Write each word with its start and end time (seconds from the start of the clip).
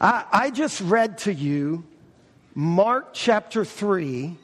I, 0.00 0.24
I 0.30 0.50
just 0.50 0.80
read 0.80 1.18
to 1.18 1.32
you 1.32 1.84
Mark 2.54 3.10
chapter 3.12 3.64
3, 3.64 4.36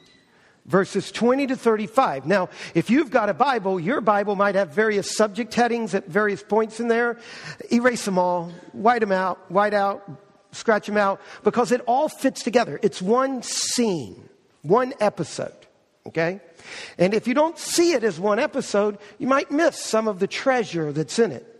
verses 0.65 1.11
20 1.11 1.47
to 1.47 1.55
35. 1.55 2.25
Now, 2.25 2.49
if 2.73 2.89
you've 2.89 3.11
got 3.11 3.29
a 3.29 3.33
Bible, 3.33 3.79
your 3.79 4.01
Bible 4.01 4.35
might 4.35 4.55
have 4.55 4.69
various 4.69 5.15
subject 5.15 5.53
headings 5.53 5.93
at 5.93 6.07
various 6.07 6.41
points 6.41 6.79
in 6.79 6.87
there. 6.87 7.19
Erase 7.71 8.05
them 8.05 8.17
all, 8.17 8.51
white 8.71 9.01
them 9.01 9.11
out, 9.11 9.51
white 9.51 9.73
out, 9.73 10.09
scratch 10.51 10.87
them 10.87 10.97
out, 10.97 11.21
because 11.43 11.71
it 11.71 11.81
all 11.81 12.09
fits 12.09 12.43
together. 12.43 12.79
It's 12.81 13.01
one 13.01 13.43
scene, 13.43 14.27
one 14.63 14.93
episode, 14.99 15.53
okay? 16.07 16.41
And 16.97 17.13
if 17.13 17.27
you 17.27 17.33
don't 17.35 17.59
see 17.59 17.93
it 17.93 18.03
as 18.03 18.19
one 18.19 18.39
episode, 18.39 18.97
you 19.19 19.27
might 19.27 19.51
miss 19.51 19.77
some 19.79 20.07
of 20.07 20.19
the 20.19 20.27
treasure 20.27 20.91
that's 20.91 21.19
in 21.19 21.31
it. 21.31 21.52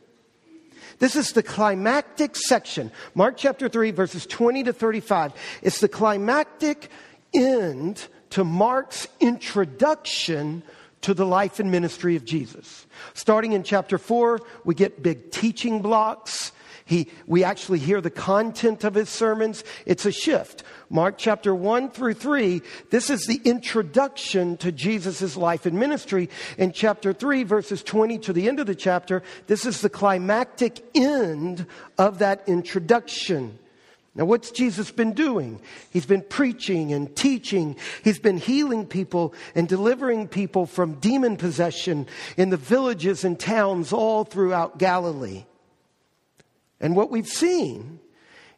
This 0.99 1.15
is 1.15 1.31
the 1.31 1.43
climactic 1.43 2.35
section. 2.35 2.91
Mark 3.15 3.37
chapter 3.37 3.69
3, 3.69 3.91
verses 3.91 4.25
20 4.25 4.63
to 4.63 4.73
35. 4.73 5.33
It's 5.61 5.79
the 5.79 5.87
climactic 5.87 6.89
end 7.33 8.07
to 8.31 8.43
Mark's 8.43 9.07
introduction 9.19 10.63
to 11.01 11.13
the 11.13 11.25
life 11.25 11.59
and 11.59 11.69
ministry 11.69 12.15
of 12.15 12.25
Jesus. 12.25 12.87
Starting 13.13 13.53
in 13.53 13.63
chapter 13.63 13.97
4, 13.97 14.39
we 14.63 14.73
get 14.73 15.03
big 15.03 15.31
teaching 15.31 15.81
blocks. 15.81 16.51
He, 16.85 17.07
we 17.27 17.43
actually 17.43 17.79
hear 17.79 18.01
the 18.01 18.09
content 18.09 18.83
of 18.83 18.93
his 18.93 19.09
sermons. 19.09 19.63
It's 19.85 20.05
a 20.05 20.11
shift. 20.11 20.63
Mark 20.89 21.17
chapter 21.17 21.55
1 21.55 21.91
through 21.91 22.15
3, 22.15 22.61
this 22.89 23.09
is 23.09 23.25
the 23.25 23.41
introduction 23.45 24.57
to 24.57 24.71
Jesus' 24.71 25.37
life 25.37 25.65
and 25.65 25.79
ministry. 25.79 26.29
In 26.57 26.71
chapter 26.71 27.13
3, 27.13 27.43
verses 27.43 27.83
20 27.83 28.17
to 28.19 28.33
the 28.33 28.47
end 28.47 28.59
of 28.59 28.67
the 28.67 28.75
chapter, 28.75 29.23
this 29.47 29.65
is 29.65 29.81
the 29.81 29.89
climactic 29.89 30.83
end 30.93 31.65
of 31.97 32.19
that 32.19 32.43
introduction. 32.47 33.57
Now, 34.15 34.25
what's 34.25 34.51
Jesus 34.51 34.91
been 34.91 35.13
doing? 35.13 35.59
He's 35.89 36.05
been 36.05 36.21
preaching 36.21 36.93
and 36.93 37.15
teaching. 37.15 37.75
He's 38.03 38.19
been 38.19 38.37
healing 38.37 38.85
people 38.85 39.33
and 39.55 39.67
delivering 39.67 40.27
people 40.27 40.67
from 40.67 40.99
demon 40.99 41.37
possession 41.37 42.05
in 42.37 42.51
the 42.51 42.57
villages 42.57 43.23
and 43.23 43.39
towns 43.39 43.91
all 43.91 44.23
throughout 44.23 44.77
Galilee. 44.77 45.45
And 46.83 46.97
what 46.97 47.09
we've 47.09 47.27
seen 47.27 48.01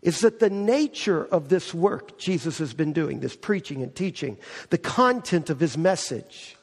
is 0.01 0.21
that 0.21 0.39
the 0.39 0.49
nature 0.49 1.25
of 1.25 1.47
this 1.49 1.73
work 1.73 2.17
Jesus 2.17 2.57
has 2.57 2.73
been 2.73 2.91
doing, 2.91 3.19
this 3.19 3.35
preaching 3.35 3.83
and 3.83 3.95
teaching, 3.95 4.37
the 4.71 4.79
content 4.79 5.51
of 5.51 5.59
his 5.59 5.77
message, 5.77 6.57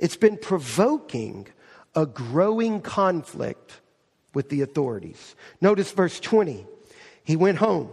it's 0.00 0.16
been 0.16 0.36
provoking 0.36 1.46
a 1.94 2.06
growing 2.06 2.80
conflict 2.80 3.80
with 4.34 4.48
the 4.48 4.62
authorities. 4.62 5.36
Notice 5.60 5.92
verse 5.92 6.18
20. 6.18 6.66
He 7.22 7.36
went 7.36 7.58
home, 7.58 7.90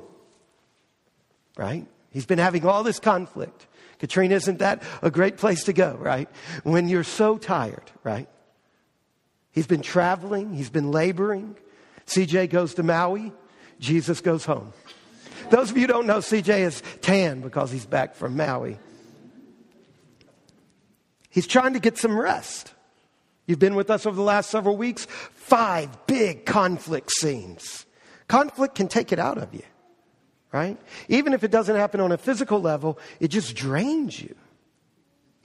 right? 1.56 1.86
He's 2.10 2.26
been 2.26 2.40
having 2.40 2.66
all 2.66 2.82
this 2.84 3.00
conflict. 3.00 3.68
Katrina, 4.00 4.34
isn't 4.36 4.60
that 4.60 4.82
a 5.04 5.12
great 5.12 5.38
place 5.38 5.66
to 5.66 5.74
go, 5.74 5.98
right? 6.00 6.30
When 6.64 6.90
you're 6.90 7.04
so 7.04 7.38
tired, 7.38 7.92
right? 8.04 8.28
He's 9.52 9.68
been 9.68 9.82
traveling, 9.82 10.54
he's 10.54 10.72
been 10.72 10.92
laboring, 10.92 11.58
CJ 12.08 12.50
goes 12.50 12.74
to 12.76 12.84
Maui, 12.84 13.32
Jesus 13.80 14.22
goes 14.22 14.46
home. 14.46 14.74
Those 15.50 15.72
of 15.72 15.78
you 15.78 15.88
don't 15.88 16.08
know, 16.08 16.18
CJ 16.18 16.60
is 16.60 16.84
tan 17.02 17.42
because 17.42 17.72
he's 17.72 17.86
back 17.86 18.16
from 18.16 18.36
Maui. 18.36 18.78
He's 21.30 21.48
trying 21.48 21.74
to 21.74 21.80
get 21.80 21.98
some 21.98 22.18
rest. 22.18 22.74
You've 23.46 23.60
been 23.60 23.76
with 23.76 23.90
us 23.90 24.06
over 24.06 24.16
the 24.16 24.24
last 24.24 24.50
several 24.50 24.76
weeks. 24.76 25.06
Five 25.06 26.08
big 26.08 26.46
conflict 26.46 27.12
scenes. 27.12 27.86
Conflict 28.28 28.76
can 28.76 28.88
take 28.88 29.14
it 29.14 29.20
out 29.20 29.38
of 29.38 29.54
you, 29.54 29.64
right? 30.52 30.78
Even 31.08 31.34
if 31.34 31.44
it 31.44 31.52
doesn't 31.52 31.76
happen 31.76 32.02
on 32.02 32.12
a 32.12 32.18
physical 32.18 32.60
level, 32.60 33.00
it 33.20 33.30
just 33.30 33.56
drains 33.56 34.22
you. 34.22 34.36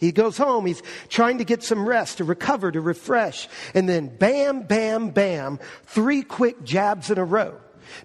He 0.03 0.11
goes 0.11 0.37
home, 0.37 0.67
he's 0.67 0.83
trying 1.09 1.39
to 1.39 1.45
get 1.45 1.63
some 1.63 1.89
rest, 1.89 2.19
to 2.19 2.25
recover, 2.25 2.73
to 2.73 2.81
refresh, 2.81 3.49
and 3.73 3.89
then 3.89 4.09
bam, 4.09 4.63
bam, 4.63 5.11
bam, 5.11 5.61
three 5.87 6.23
quick 6.23 6.65
jabs 6.65 7.09
in 7.09 7.19
a 7.19 7.25
row. 7.25 7.55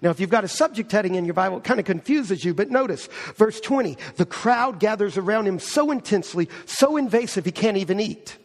Now, 0.03 0.11
if 0.11 0.19
you've 0.19 0.29
got 0.29 0.44
a 0.44 0.47
subject 0.47 0.91
heading 0.91 1.16
in 1.16 1.25
your 1.25 1.33
Bible, 1.33 1.57
it 1.57 1.63
kind 1.63 1.79
of 1.79 1.88
confuses 1.88 2.45
you, 2.45 2.53
but 2.53 2.69
notice 2.69 3.07
verse 3.35 3.59
20 3.59 3.97
the 4.16 4.27
crowd 4.27 4.79
gathers 4.79 5.17
around 5.17 5.47
him 5.47 5.57
so 5.57 5.89
intensely, 5.89 6.49
so 6.67 6.97
invasive, 6.97 7.45
he 7.45 7.51
can't 7.51 7.77
even 7.77 8.00
eat. 8.00 8.38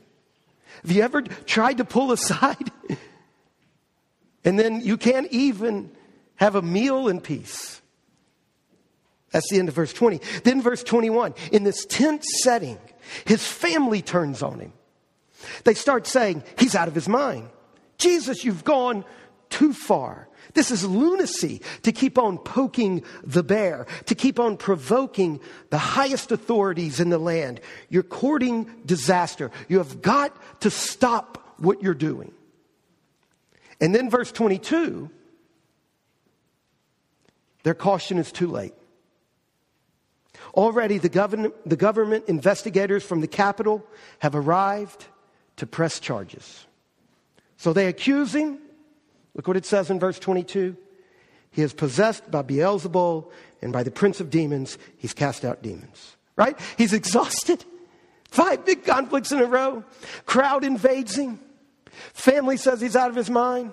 Have 0.80 0.90
you 0.90 1.02
ever 1.02 1.20
tried 1.20 1.76
to 1.76 1.84
pull 1.84 2.10
aside? 2.12 2.70
and 4.46 4.58
then 4.58 4.80
you 4.80 4.96
can't 4.96 5.30
even 5.30 5.90
have 6.36 6.54
a 6.54 6.62
meal 6.62 7.06
in 7.06 7.20
peace. 7.20 7.82
That's 9.30 9.50
the 9.50 9.58
end 9.58 9.68
of 9.68 9.74
verse 9.74 9.92
20. 9.92 10.22
Then, 10.42 10.62
verse 10.62 10.82
21 10.82 11.34
in 11.52 11.64
this 11.64 11.84
tense 11.84 12.24
setting, 12.42 12.78
his 13.24 13.46
family 13.46 14.02
turns 14.02 14.42
on 14.42 14.58
him. 14.58 14.72
They 15.64 15.74
start 15.74 16.06
saying, 16.06 16.44
He's 16.58 16.74
out 16.74 16.88
of 16.88 16.94
his 16.94 17.08
mind. 17.08 17.48
Jesus, 17.98 18.44
you've 18.44 18.64
gone 18.64 19.04
too 19.50 19.72
far. 19.72 20.28
This 20.54 20.70
is 20.70 20.84
lunacy 20.84 21.62
to 21.82 21.92
keep 21.92 22.18
on 22.18 22.38
poking 22.38 23.04
the 23.22 23.42
bear, 23.42 23.86
to 24.06 24.14
keep 24.14 24.40
on 24.40 24.56
provoking 24.56 25.40
the 25.70 25.78
highest 25.78 26.32
authorities 26.32 27.00
in 27.00 27.10
the 27.10 27.18
land. 27.18 27.60
You're 27.88 28.02
courting 28.02 28.70
disaster. 28.84 29.50
You 29.68 29.78
have 29.78 30.02
got 30.02 30.36
to 30.62 30.70
stop 30.70 31.56
what 31.58 31.82
you're 31.82 31.94
doing. 31.94 32.32
And 33.80 33.94
then, 33.94 34.10
verse 34.10 34.30
22, 34.32 35.10
their 37.62 37.74
caution 37.74 38.18
is 38.18 38.30
too 38.30 38.48
late. 38.48 38.74
Already, 40.54 40.98
the 40.98 41.08
government, 41.08 41.54
the 41.64 41.76
government 41.76 42.26
investigators 42.28 43.02
from 43.02 43.20
the 43.20 43.26
capital 43.26 43.84
have 44.18 44.34
arrived 44.34 45.06
to 45.56 45.66
press 45.66 45.98
charges. 45.98 46.66
So 47.56 47.72
they 47.72 47.86
accuse 47.86 48.34
him. 48.34 48.58
Look 49.34 49.48
what 49.48 49.56
it 49.56 49.64
says 49.64 49.90
in 49.90 49.98
verse 49.98 50.18
22. 50.18 50.76
He 51.52 51.62
is 51.62 51.72
possessed 51.72 52.30
by 52.30 52.42
Beelzebul, 52.42 53.30
and 53.60 53.72
by 53.72 53.82
the 53.82 53.90
prince 53.90 54.20
of 54.20 54.30
demons, 54.30 54.78
he's 54.96 55.14
cast 55.14 55.44
out 55.44 55.62
demons. 55.62 56.16
Right? 56.36 56.58
He's 56.76 56.92
exhausted. 56.92 57.64
Five 58.30 58.64
big 58.64 58.84
conflicts 58.84 59.32
in 59.32 59.40
a 59.40 59.46
row. 59.46 59.84
Crowd 60.26 60.64
invades 60.64 61.14
him. 61.16 61.38
Family 62.14 62.56
says 62.56 62.80
he's 62.80 62.96
out 62.96 63.10
of 63.10 63.16
his 63.16 63.30
mind. 63.30 63.72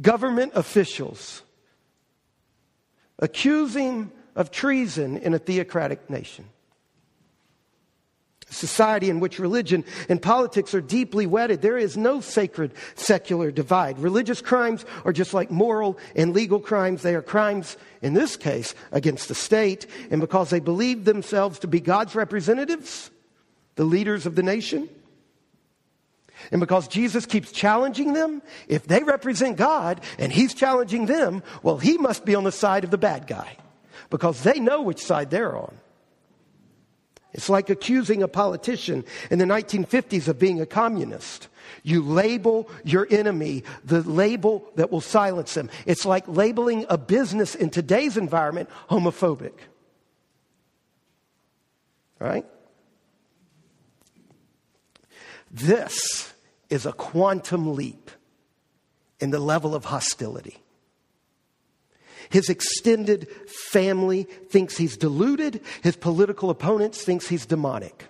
Government 0.00 0.52
officials 0.54 1.42
accuse 3.18 3.74
him 3.74 4.10
of 4.34 4.50
treason 4.50 5.16
in 5.18 5.34
a 5.34 5.38
theocratic 5.38 6.08
nation. 6.08 6.44
A 8.50 8.54
society 8.54 9.08
in 9.08 9.20
which 9.20 9.38
religion 9.38 9.84
and 10.08 10.20
politics 10.20 10.74
are 10.74 10.80
deeply 10.80 11.26
wedded. 11.26 11.62
There 11.62 11.78
is 11.78 11.96
no 11.96 12.20
sacred 12.20 12.72
secular 12.94 13.50
divide. 13.50 13.98
Religious 13.98 14.42
crimes 14.42 14.84
are 15.04 15.12
just 15.12 15.32
like 15.32 15.50
moral 15.50 15.98
and 16.14 16.34
legal 16.34 16.60
crimes. 16.60 17.02
They 17.02 17.14
are 17.14 17.22
crimes, 17.22 17.76
in 18.02 18.14
this 18.14 18.36
case, 18.36 18.74
against 18.90 19.28
the 19.28 19.34
state. 19.34 19.86
And 20.10 20.20
because 20.20 20.50
they 20.50 20.60
believe 20.60 21.04
themselves 21.04 21.58
to 21.60 21.66
be 21.66 21.80
God's 21.80 22.14
representatives, 22.14 23.10
the 23.76 23.84
leaders 23.84 24.26
of 24.26 24.34
the 24.34 24.42
nation, 24.42 24.88
and 26.50 26.60
because 26.60 26.88
Jesus 26.88 27.24
keeps 27.24 27.52
challenging 27.52 28.14
them, 28.14 28.42
if 28.66 28.86
they 28.86 29.02
represent 29.04 29.56
God 29.56 30.00
and 30.18 30.32
he's 30.32 30.54
challenging 30.54 31.06
them, 31.06 31.42
well, 31.62 31.78
he 31.78 31.96
must 31.98 32.24
be 32.24 32.34
on 32.34 32.44
the 32.44 32.52
side 32.52 32.84
of 32.84 32.90
the 32.90 32.98
bad 32.98 33.26
guy 33.26 33.56
because 34.10 34.42
they 34.42 34.58
know 34.60 34.82
which 34.82 35.00
side 35.00 35.30
they're 35.30 35.56
on. 35.56 35.74
It's 37.32 37.48
like 37.48 37.70
accusing 37.70 38.22
a 38.22 38.28
politician 38.28 39.04
in 39.30 39.38
the 39.38 39.46
1950s 39.46 40.28
of 40.28 40.38
being 40.38 40.60
a 40.60 40.66
communist. 40.66 41.48
You 41.82 42.02
label 42.02 42.68
your 42.84 43.06
enemy 43.10 43.64
the 43.84 44.02
label 44.02 44.70
that 44.76 44.92
will 44.92 45.00
silence 45.00 45.54
them. 45.54 45.70
It's 45.86 46.04
like 46.04 46.24
labeling 46.28 46.84
a 46.88 46.98
business 46.98 47.54
in 47.54 47.70
today's 47.70 48.16
environment 48.16 48.68
homophobic. 48.90 49.54
Right? 52.18 52.44
This 55.50 56.32
is 56.70 56.86
a 56.86 56.92
quantum 56.92 57.74
leap 57.74 58.10
in 59.20 59.30
the 59.30 59.40
level 59.40 59.74
of 59.74 59.86
hostility. 59.86 60.61
His 62.32 62.48
extended 62.48 63.28
family 63.46 64.24
thinks 64.24 64.76
he's 64.76 64.96
deluded. 64.96 65.60
His 65.82 65.96
political 65.96 66.48
opponents 66.48 67.04
thinks 67.04 67.28
he's 67.28 67.44
demonic. 67.44 68.06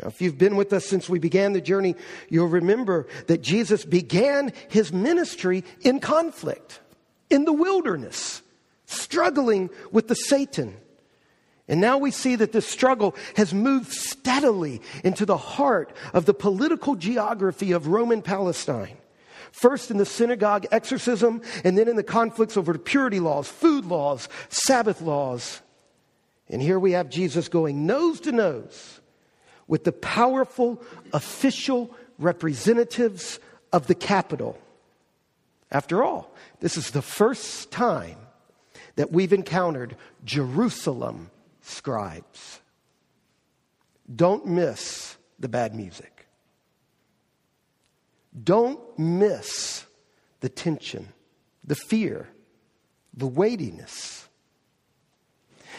Now, 0.00 0.08
if 0.08 0.22
you've 0.22 0.38
been 0.38 0.56
with 0.56 0.72
us 0.72 0.86
since 0.86 1.06
we 1.06 1.18
began 1.18 1.52
the 1.52 1.60
journey, 1.60 1.94
you'll 2.30 2.48
remember 2.48 3.06
that 3.26 3.42
Jesus 3.42 3.84
began 3.84 4.54
his 4.68 4.90
ministry 4.90 5.64
in 5.82 6.00
conflict, 6.00 6.80
in 7.28 7.44
the 7.44 7.52
wilderness, 7.52 8.40
struggling 8.86 9.68
with 9.92 10.08
the 10.08 10.16
Satan. 10.16 10.74
And 11.68 11.80
now 11.80 11.98
we 11.98 12.10
see 12.10 12.36
that 12.36 12.52
this 12.52 12.66
struggle 12.66 13.14
has 13.36 13.52
moved 13.52 13.92
steadily 13.92 14.80
into 15.04 15.26
the 15.26 15.36
heart 15.36 15.94
of 16.14 16.24
the 16.24 16.34
political 16.34 16.96
geography 16.96 17.72
of 17.72 17.86
Roman 17.86 18.22
Palestine. 18.22 18.96
First 19.54 19.92
in 19.92 19.98
the 19.98 20.04
synagogue 20.04 20.66
exorcism, 20.72 21.40
and 21.62 21.78
then 21.78 21.86
in 21.86 21.94
the 21.94 22.02
conflicts 22.02 22.56
over 22.56 22.76
purity 22.76 23.20
laws, 23.20 23.46
food 23.46 23.84
laws, 23.84 24.28
Sabbath 24.48 25.00
laws. 25.00 25.62
And 26.48 26.60
here 26.60 26.76
we 26.76 26.90
have 26.90 27.08
Jesus 27.08 27.48
going 27.48 27.86
nose 27.86 28.18
to 28.22 28.32
nose 28.32 29.00
with 29.68 29.84
the 29.84 29.92
powerful 29.92 30.82
official 31.12 31.94
representatives 32.18 33.38
of 33.72 33.86
the 33.86 33.94
capital. 33.94 34.58
After 35.70 36.02
all, 36.02 36.34
this 36.58 36.76
is 36.76 36.90
the 36.90 37.00
first 37.00 37.70
time 37.70 38.18
that 38.96 39.12
we've 39.12 39.32
encountered 39.32 39.96
Jerusalem 40.24 41.30
scribes. 41.60 42.60
Don't 44.12 44.48
miss 44.48 45.16
the 45.38 45.48
bad 45.48 45.76
music. 45.76 46.23
Don't 48.42 48.80
miss 48.98 49.84
the 50.40 50.48
tension, 50.48 51.08
the 51.64 51.74
fear, 51.74 52.28
the 53.16 53.26
weightiness. 53.26 54.28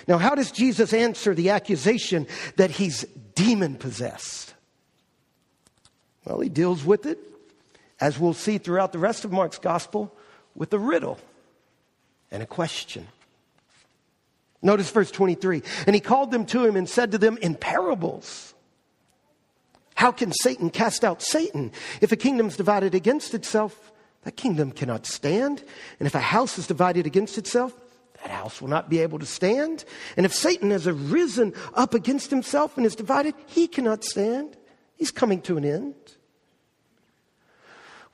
Now, 0.08 0.18
how 0.18 0.36
does 0.36 0.52
Jesus 0.52 0.94
answer 0.94 1.34
the 1.34 1.50
accusation 1.52 2.28
that 2.58 2.72
he's 2.72 3.04
demon 3.34 3.76
possessed? 3.76 4.54
Well, 6.26 6.40
he 6.40 6.50
deals 6.50 6.84
with 6.84 7.06
it, 7.06 7.20
as 8.00 8.20
we'll 8.20 8.34
see 8.34 8.58
throughout 8.58 8.92
the 8.92 9.00
rest 9.00 9.26
of 9.26 9.32
Mark's 9.32 9.60
gospel, 9.60 10.16
with 10.56 10.74
a 10.74 10.80
riddle 10.80 11.20
and 12.32 12.42
a 12.42 12.46
question. 12.46 13.08
Notice 14.62 14.90
verse 14.90 15.12
23. 15.12 15.62
And 15.86 15.94
he 15.94 16.00
called 16.00 16.32
them 16.32 16.46
to 16.48 16.66
him 16.66 16.76
and 16.76 16.90
said 16.90 17.12
to 17.12 17.20
them 17.20 17.38
in 17.38 17.54
parables. 17.54 18.55
How 19.96 20.12
can 20.12 20.32
Satan 20.32 20.70
cast 20.70 21.04
out 21.04 21.22
Satan? 21.22 21.72
If 22.02 22.12
a 22.12 22.18
kingdom 22.18 22.48
is 22.48 22.58
divided 22.58 22.94
against 22.94 23.34
itself, 23.34 23.92
that 24.24 24.36
kingdom 24.36 24.72
cannot 24.72 25.06
stand. 25.06 25.64
And 26.00 26.08
if 26.08 26.16
a 26.16 26.20
house 26.20 26.58
is 26.58 26.68
divided 26.68 27.06
against 27.06 27.38
itself, 27.38 27.74
that 28.22 28.30
house 28.30 28.62
will 28.62 28.68
not 28.68 28.90
be 28.90 29.00
able 29.00 29.20
to 29.20 29.26
stand. 29.26 29.86
And 30.18 30.26
if 30.26 30.34
Satan 30.34 30.72
has 30.72 30.88
arisen 30.88 31.54
up 31.74 31.94
against 31.94 32.30
himself 32.30 32.76
and 32.76 32.86
is 32.86 32.96
divided, 32.96 33.36
he 33.48 33.68
cannot 33.68 34.04
stand. 34.04 34.58
He's 34.98 35.12
coming 35.12 35.42
to 35.44 35.58
an 35.58 35.66
end. 35.66 35.96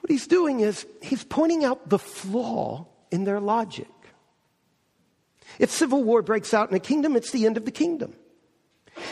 What 0.01 0.09
he's 0.09 0.27
doing 0.27 0.59
is 0.59 0.85
he's 1.01 1.23
pointing 1.23 1.63
out 1.63 1.89
the 1.89 1.99
flaw 1.99 2.87
in 3.11 3.23
their 3.23 3.39
logic. 3.39 3.87
If 5.59 5.71
civil 5.71 6.03
war 6.03 6.21
breaks 6.21 6.53
out 6.53 6.69
in 6.69 6.75
a 6.75 6.79
kingdom, 6.79 7.15
it's 7.15 7.31
the 7.31 7.45
end 7.45 7.57
of 7.57 7.65
the 7.65 7.71
kingdom. 7.71 8.15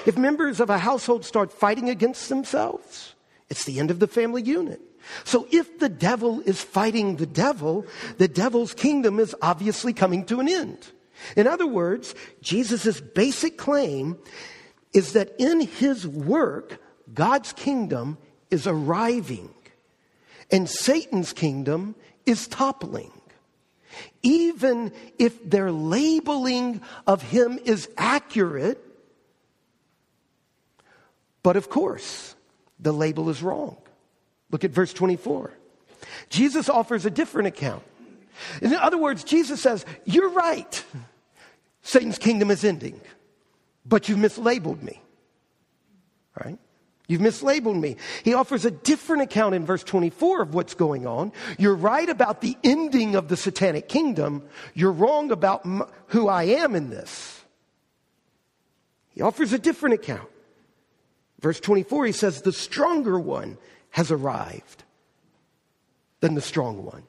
If 0.05 0.17
members 0.17 0.59
of 0.59 0.69
a 0.69 0.77
household 0.77 1.25
start 1.25 1.51
fighting 1.51 1.89
against 1.89 2.29
themselves, 2.29 3.15
it's 3.49 3.65
the 3.65 3.79
end 3.79 3.91
of 3.91 3.99
the 3.99 4.07
family 4.07 4.41
unit. 4.41 4.81
So 5.23 5.47
if 5.51 5.79
the 5.79 5.89
devil 5.89 6.41
is 6.41 6.61
fighting 6.61 7.15
the 7.15 7.25
devil, 7.25 7.85
the 8.17 8.27
devil's 8.27 8.73
kingdom 8.73 9.19
is 9.19 9.35
obviously 9.41 9.93
coming 9.93 10.25
to 10.25 10.39
an 10.39 10.47
end. 10.47 10.87
In 11.35 11.47
other 11.47 11.67
words, 11.67 12.15
Jesus' 12.41 13.01
basic 13.01 13.57
claim 13.57 14.17
is 14.93 15.13
that 15.13 15.33
in 15.37 15.61
his 15.61 16.07
work, 16.07 16.81
God's 17.13 17.53
kingdom 17.53 18.17
is 18.51 18.67
arriving 18.67 19.49
and 20.51 20.69
Satan's 20.69 21.33
kingdom 21.33 21.95
is 22.25 22.47
toppling. 22.47 23.11
Even 24.21 24.91
if 25.17 25.49
their 25.49 25.71
labeling 25.71 26.81
of 27.07 27.21
him 27.21 27.59
is 27.65 27.89
accurate, 27.97 28.83
but 31.43 31.55
of 31.55 31.69
course, 31.69 32.35
the 32.79 32.91
label 32.91 33.29
is 33.29 33.41
wrong. 33.41 33.77
Look 34.51 34.63
at 34.63 34.71
verse 34.71 34.93
24. 34.93 35.53
Jesus 36.29 36.69
offers 36.69 37.05
a 37.05 37.09
different 37.09 37.47
account. 37.47 37.83
In 38.61 38.73
other 38.73 38.97
words, 38.97 39.23
Jesus 39.23 39.61
says, 39.61 39.85
You're 40.05 40.29
right. 40.29 40.83
Satan's 41.81 42.17
kingdom 42.17 42.51
is 42.51 42.63
ending, 42.63 42.99
but 43.85 44.09
you've 44.09 44.19
mislabeled 44.19 44.81
me. 44.81 45.01
All 46.37 46.45
right? 46.45 46.59
You've 47.07 47.21
mislabeled 47.21 47.79
me. 47.79 47.95
He 48.23 48.35
offers 48.35 48.65
a 48.65 48.71
different 48.71 49.23
account 49.23 49.55
in 49.55 49.65
verse 49.65 49.83
24 49.83 50.43
of 50.43 50.53
what's 50.53 50.75
going 50.75 51.07
on. 51.07 51.31
You're 51.57 51.75
right 51.75 52.07
about 52.07 52.41
the 52.41 52.55
ending 52.63 53.15
of 53.15 53.29
the 53.29 53.35
satanic 53.35 53.89
kingdom. 53.89 54.43
You're 54.75 54.91
wrong 54.91 55.31
about 55.31 55.65
m- 55.65 55.85
who 56.07 56.27
I 56.27 56.43
am 56.43 56.75
in 56.75 56.91
this. 56.91 57.43
He 59.09 59.21
offers 59.21 59.53
a 59.53 59.59
different 59.59 59.95
account. 59.95 60.29
Verse 61.39 61.59
24, 61.59 62.05
he 62.07 62.11
says, 62.11 62.41
The 62.41 62.51
stronger 62.51 63.19
one 63.19 63.57
has 63.91 64.11
arrived 64.11 64.83
than 66.19 66.35
the 66.35 66.41
strong 66.41 66.83
one. 66.83 67.03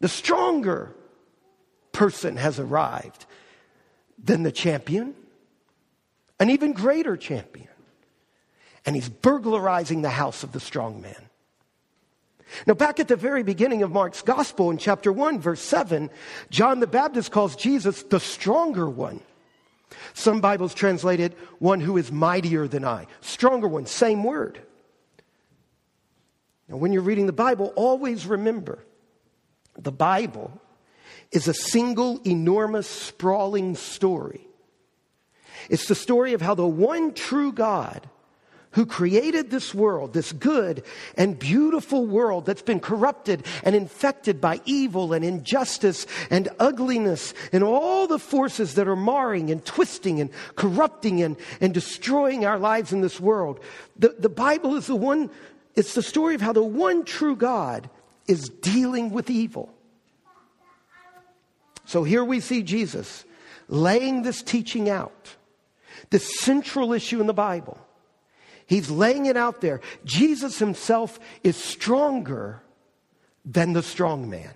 The 0.00 0.08
stronger 0.08 0.94
person 1.92 2.36
has 2.36 2.58
arrived 2.60 3.24
than 4.22 4.42
the 4.42 4.52
champion, 4.52 5.14
an 6.38 6.50
even 6.50 6.72
greater 6.72 7.16
champion. 7.16 7.68
And 8.84 8.94
he's 8.94 9.08
burglarizing 9.08 10.02
the 10.02 10.10
house 10.10 10.42
of 10.42 10.52
the 10.52 10.60
strong 10.60 11.00
man. 11.00 11.30
Now, 12.66 12.74
back 12.74 13.00
at 13.00 13.08
the 13.08 13.16
very 13.16 13.42
beginning 13.42 13.82
of 13.82 13.90
Mark's 13.90 14.22
gospel 14.22 14.70
in 14.70 14.78
chapter 14.78 15.12
1, 15.12 15.40
verse 15.40 15.60
7, 15.60 16.10
John 16.50 16.78
the 16.78 16.86
Baptist 16.86 17.32
calls 17.32 17.56
Jesus 17.56 18.04
the 18.04 18.20
stronger 18.20 18.88
one. 18.88 19.20
Some 20.14 20.40
Bibles 20.40 20.74
translate 20.74 21.20
it 21.20 21.36
one 21.58 21.80
who 21.80 21.96
is 21.96 22.10
mightier 22.10 22.66
than 22.66 22.84
I. 22.84 23.06
Stronger 23.20 23.68
one, 23.68 23.86
same 23.86 24.24
word. 24.24 24.60
Now, 26.68 26.76
when 26.76 26.92
you're 26.92 27.02
reading 27.02 27.26
the 27.26 27.32
Bible, 27.32 27.72
always 27.76 28.26
remember 28.26 28.84
the 29.78 29.92
Bible 29.92 30.60
is 31.30 31.48
a 31.48 31.54
single, 31.54 32.20
enormous, 32.24 32.88
sprawling 32.88 33.76
story. 33.76 34.46
It's 35.68 35.88
the 35.88 35.94
story 35.94 36.32
of 36.32 36.40
how 36.40 36.54
the 36.54 36.66
one 36.66 37.12
true 37.12 37.52
God 37.52 38.08
who 38.76 38.84
created 38.84 39.50
this 39.50 39.74
world, 39.74 40.12
this 40.12 40.32
good 40.32 40.84
and 41.16 41.38
beautiful 41.38 42.06
world 42.06 42.44
that's 42.44 42.60
been 42.60 42.78
corrupted 42.78 43.42
and 43.62 43.74
infected 43.74 44.38
by 44.38 44.60
evil 44.66 45.14
and 45.14 45.24
injustice 45.24 46.06
and 46.28 46.50
ugliness 46.58 47.32
and 47.54 47.64
all 47.64 48.06
the 48.06 48.18
forces 48.18 48.74
that 48.74 48.86
are 48.86 48.94
marring 48.94 49.50
and 49.50 49.64
twisting 49.64 50.20
and 50.20 50.28
corrupting 50.56 51.22
and, 51.22 51.38
and 51.58 51.72
destroying 51.72 52.44
our 52.44 52.58
lives 52.58 52.92
in 52.92 53.00
this 53.00 53.18
world. 53.18 53.60
The, 53.98 54.14
the 54.18 54.28
Bible 54.28 54.76
is 54.76 54.88
the 54.88 54.94
one, 54.94 55.30
it's 55.74 55.94
the 55.94 56.02
story 56.02 56.34
of 56.34 56.42
how 56.42 56.52
the 56.52 56.62
one 56.62 57.06
true 57.06 57.34
God 57.34 57.88
is 58.26 58.50
dealing 58.50 59.08
with 59.08 59.30
evil. 59.30 59.72
So 61.86 62.04
here 62.04 62.24
we 62.24 62.40
see 62.40 62.62
Jesus 62.62 63.24
laying 63.68 64.20
this 64.20 64.42
teaching 64.42 64.90
out, 64.90 65.34
this 66.10 66.40
central 66.40 66.92
issue 66.92 67.22
in 67.22 67.26
the 67.26 67.32
Bible. 67.32 67.78
He's 68.66 68.90
laying 68.90 69.26
it 69.26 69.36
out 69.36 69.60
there. 69.60 69.80
Jesus 70.04 70.58
himself 70.58 71.20
is 71.44 71.56
stronger 71.56 72.62
than 73.44 73.72
the 73.72 73.82
strong 73.82 74.28
man. 74.28 74.54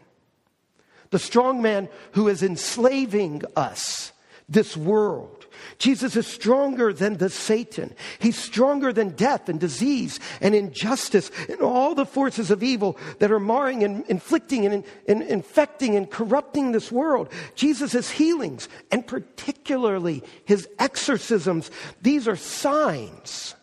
The 1.11 1.19
strong 1.19 1.63
man 1.63 1.89
who 2.13 2.29
is 2.29 2.43
enslaving 2.43 3.43
us, 3.57 4.13
this 4.49 4.77
world. 4.77 5.47
Jesus 5.79 6.17
is 6.17 6.27
stronger 6.27 6.93
than 6.93 7.19
the 7.19 7.31
Satan. 7.31 7.95
He's 8.19 8.37
stronger 8.37 8.93
than 8.93 9.11
death 9.11 9.49
and 9.49 9.61
disease 9.61 10.19
and 10.41 10.55
injustice 10.55 11.31
and 11.49 11.61
all 11.61 11.95
the 11.95 12.07
forces 12.07 12.51
of 12.51 12.63
evil 12.63 12.99
that 13.19 13.31
are 13.31 13.41
marring 13.41 13.85
and 13.85 14.05
inflicting 14.07 14.67
and, 14.67 14.85
and 15.07 15.23
infecting 15.23 15.97
and 15.97 16.11
corrupting 16.11 16.73
this 16.73 16.91
world. 16.91 17.29
Jesus' 17.55 18.11
healings 18.11 18.69
and 18.91 19.07
particularly 19.07 20.23
his 20.45 20.69
exorcisms, 20.79 21.71
these 22.03 22.27
are 22.27 22.37
signs 22.37 23.55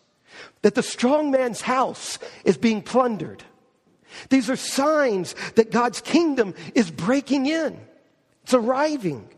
that 0.62 0.74
the 0.74 0.82
strong 0.82 1.30
man's 1.30 1.60
house 1.60 2.18
is 2.44 2.56
being 2.56 2.82
plundered. 2.82 3.42
These 4.30 4.50
are 4.50 4.56
signs 4.56 5.34
that 5.54 5.70
God's 5.70 6.00
kingdom 6.00 6.54
is 6.74 6.90
breaking 6.90 7.46
in. 7.46 7.78
It's 8.42 8.54
arriving. 8.54 9.28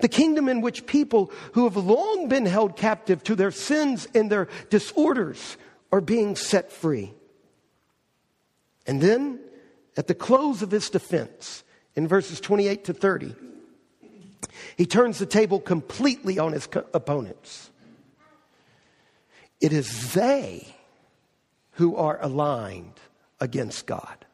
The 0.00 0.08
kingdom 0.08 0.48
in 0.48 0.60
which 0.60 0.86
people 0.86 1.30
who 1.52 1.64
have 1.64 1.76
long 1.76 2.28
been 2.28 2.46
held 2.46 2.76
captive 2.76 3.22
to 3.24 3.34
their 3.34 3.50
sins 3.50 4.08
and 4.14 4.30
their 4.30 4.48
disorders 4.70 5.56
are 5.92 6.00
being 6.00 6.36
set 6.36 6.72
free. 6.72 7.12
And 8.86 9.00
then, 9.00 9.40
at 9.96 10.08
the 10.08 10.14
close 10.14 10.62
of 10.62 10.70
his 10.70 10.90
defense, 10.90 11.62
in 11.94 12.08
verses 12.08 12.40
28 12.40 12.84
to 12.86 12.92
30, 12.92 13.34
he 14.76 14.86
turns 14.86 15.18
the 15.18 15.26
table 15.26 15.60
completely 15.60 16.38
on 16.38 16.52
his 16.52 16.68
opponents. 16.92 17.70
It 19.64 19.72
is 19.72 20.12
they 20.12 20.76
who 21.72 21.96
are 21.96 22.18
aligned 22.20 23.00
against 23.40 23.86
God. 23.86 24.26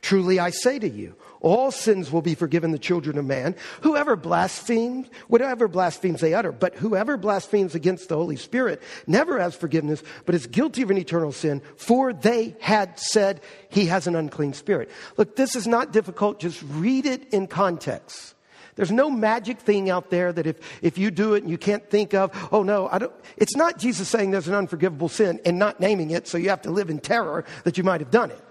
Truly 0.00 0.40
I 0.40 0.50
say 0.50 0.80
to 0.80 0.88
you, 0.88 1.14
all 1.40 1.70
sins 1.70 2.10
will 2.10 2.20
be 2.20 2.34
forgiven 2.34 2.72
the 2.72 2.78
children 2.80 3.18
of 3.18 3.24
man. 3.24 3.54
Whoever 3.82 4.16
blasphemes, 4.16 5.06
whatever 5.28 5.68
blasphemes 5.68 6.20
they 6.20 6.34
utter, 6.34 6.50
but 6.50 6.74
whoever 6.74 7.16
blasphemes 7.16 7.76
against 7.76 8.08
the 8.08 8.16
Holy 8.16 8.34
Spirit 8.34 8.82
never 9.06 9.38
has 9.38 9.54
forgiveness, 9.54 10.02
but 10.26 10.34
is 10.34 10.48
guilty 10.48 10.82
of 10.82 10.90
an 10.90 10.98
eternal 10.98 11.30
sin, 11.30 11.62
for 11.76 12.12
they 12.12 12.56
had 12.58 12.98
said 12.98 13.40
he 13.68 13.86
has 13.86 14.08
an 14.08 14.16
unclean 14.16 14.54
spirit. 14.54 14.90
Look, 15.18 15.36
this 15.36 15.54
is 15.54 15.68
not 15.68 15.92
difficult. 15.92 16.40
Just 16.40 16.60
read 16.64 17.06
it 17.06 17.32
in 17.32 17.46
context. 17.46 18.34
There's 18.80 18.90
no 18.90 19.10
magic 19.10 19.60
thing 19.60 19.90
out 19.90 20.08
there 20.08 20.32
that 20.32 20.46
if, 20.46 20.56
if 20.80 20.96
you 20.96 21.10
do 21.10 21.34
it 21.34 21.42
and 21.42 21.50
you 21.50 21.58
can't 21.58 21.86
think 21.90 22.14
of, 22.14 22.30
oh 22.50 22.62
no, 22.62 22.88
I 22.90 22.96
don't. 22.96 23.12
It's 23.36 23.54
not 23.54 23.76
Jesus 23.76 24.08
saying 24.08 24.30
there's 24.30 24.48
an 24.48 24.54
unforgivable 24.54 25.10
sin 25.10 25.38
and 25.44 25.58
not 25.58 25.80
naming 25.80 26.12
it, 26.12 26.26
so 26.26 26.38
you 26.38 26.48
have 26.48 26.62
to 26.62 26.70
live 26.70 26.88
in 26.88 26.98
terror 26.98 27.44
that 27.64 27.76
you 27.76 27.84
might 27.84 28.00
have 28.00 28.10
done 28.10 28.30
it. 28.30 28.42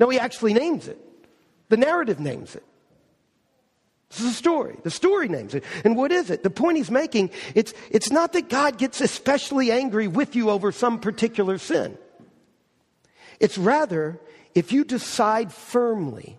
No, 0.00 0.08
he 0.08 0.18
actually 0.18 0.54
names 0.54 0.88
it. 0.88 0.98
The 1.68 1.76
narrative 1.76 2.20
names 2.20 2.56
it. 2.56 2.64
This 4.08 4.20
is 4.20 4.26
a 4.28 4.32
story. 4.32 4.78
The 4.82 4.90
story 4.90 5.28
names 5.28 5.54
it. 5.54 5.62
And 5.84 5.94
what 5.94 6.10
is 6.10 6.30
it? 6.30 6.42
The 6.42 6.48
point 6.48 6.78
he's 6.78 6.90
making, 6.90 7.28
it's, 7.54 7.74
it's 7.90 8.10
not 8.10 8.32
that 8.32 8.48
God 8.48 8.78
gets 8.78 9.02
especially 9.02 9.70
angry 9.70 10.08
with 10.08 10.34
you 10.34 10.48
over 10.48 10.72
some 10.72 10.98
particular 11.00 11.58
sin. 11.58 11.98
It's 13.40 13.58
rather, 13.58 14.18
if 14.54 14.72
you 14.72 14.84
decide 14.84 15.52
firmly 15.52 16.38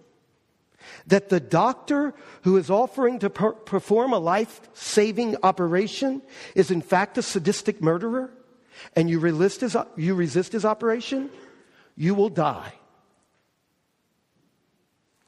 that 1.07 1.29
the 1.29 1.39
doctor 1.39 2.13
who 2.43 2.57
is 2.57 2.69
offering 2.69 3.19
to 3.19 3.29
per- 3.29 3.53
perform 3.53 4.13
a 4.13 4.19
life 4.19 4.61
saving 4.73 5.35
operation 5.43 6.21
is 6.55 6.71
in 6.71 6.81
fact 6.81 7.17
a 7.17 7.21
sadistic 7.21 7.81
murderer, 7.81 8.31
and 8.95 9.09
you 9.09 9.19
resist 9.19 9.61
his, 9.61 9.77
you 9.95 10.15
resist 10.15 10.51
his 10.51 10.65
operation, 10.65 11.29
you 11.95 12.15
will 12.15 12.29
die. 12.29 12.73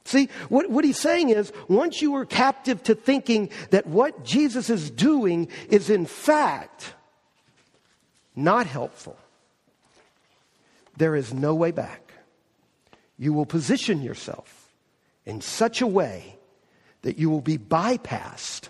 See, 0.04 0.30
what, 0.48 0.70
what 0.70 0.86
he's 0.86 0.98
saying 0.98 1.28
is 1.28 1.52
once 1.68 2.00
you 2.00 2.14
are 2.14 2.24
captive 2.24 2.82
to 2.84 2.94
thinking 2.94 3.50
that 3.70 3.86
what 3.86 4.24
Jesus 4.24 4.70
is 4.70 4.90
doing 4.90 5.48
is 5.68 5.90
in 5.90 6.06
fact 6.06 6.94
not 8.34 8.66
helpful, 8.66 9.18
there 10.96 11.14
is 11.14 11.34
no 11.34 11.54
way 11.54 11.72
back. 11.72 12.12
You 13.18 13.34
will 13.34 13.46
position 13.46 14.00
yourself 14.00 14.57
in 15.28 15.42
such 15.42 15.82
a 15.82 15.86
way 15.86 16.36
that 17.02 17.18
you 17.18 17.28
will 17.28 17.42
be 17.42 17.58
bypassed 17.58 18.68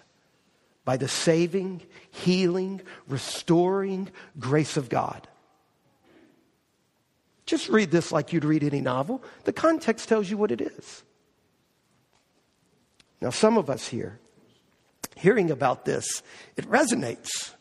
by 0.85 0.97
the 0.97 1.09
saving, 1.09 1.81
healing, 2.11 2.83
restoring 3.07 4.11
grace 4.39 4.77
of 4.77 4.89
God. 4.89 5.29
Just 7.47 7.69
read 7.69 7.91
this 7.91 8.11
like 8.11 8.33
you'd 8.33 8.45
read 8.45 8.65
any 8.65 8.81
novel. 8.81 9.23
The 9.45 9.53
context 9.53 10.09
tells 10.09 10.29
you 10.29 10.37
what 10.37 10.51
it 10.51 10.61
is. 10.61 11.03
Now, 13.21 13.31
some 13.31 13.57
of 13.57 13.71
us 13.71 13.87
here, 13.87 14.19
hearing 15.17 15.51
about 15.51 15.85
this, 15.85 16.23
it 16.57 16.69
resonates. 16.69 17.55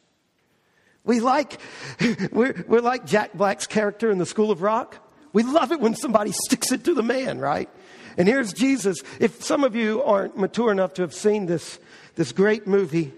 We 1.04 1.20
like, 1.20 1.60
we're, 2.32 2.66
we're 2.68 2.82
like 2.82 3.06
Jack 3.06 3.34
Black's 3.34 3.68
character 3.68 4.10
in 4.10 4.18
the 4.18 4.26
School 4.26 4.52
of 4.52 4.62
Rock. 4.62 4.98
We 5.34 5.44
love 5.44 5.72
it 5.72 5.80
when 5.80 5.96
somebody 5.96 6.32
sticks 6.32 6.72
it 6.72 6.84
to 6.86 6.94
the 6.94 7.04
man, 7.04 7.40
right? 7.40 7.70
And 8.18 8.28
here's 8.28 8.52
Jesus. 8.52 8.98
If 9.20 9.44
some 9.44 9.64
of 9.64 9.76
you 9.76 10.02
aren't 10.04 10.38
mature 10.38 10.72
enough 10.72 10.96
to 10.96 11.04
have 11.04 11.14
seen 11.14 11.46
this, 11.46 11.80
this 12.16 12.32
great 12.32 12.66
movie, 12.66 13.14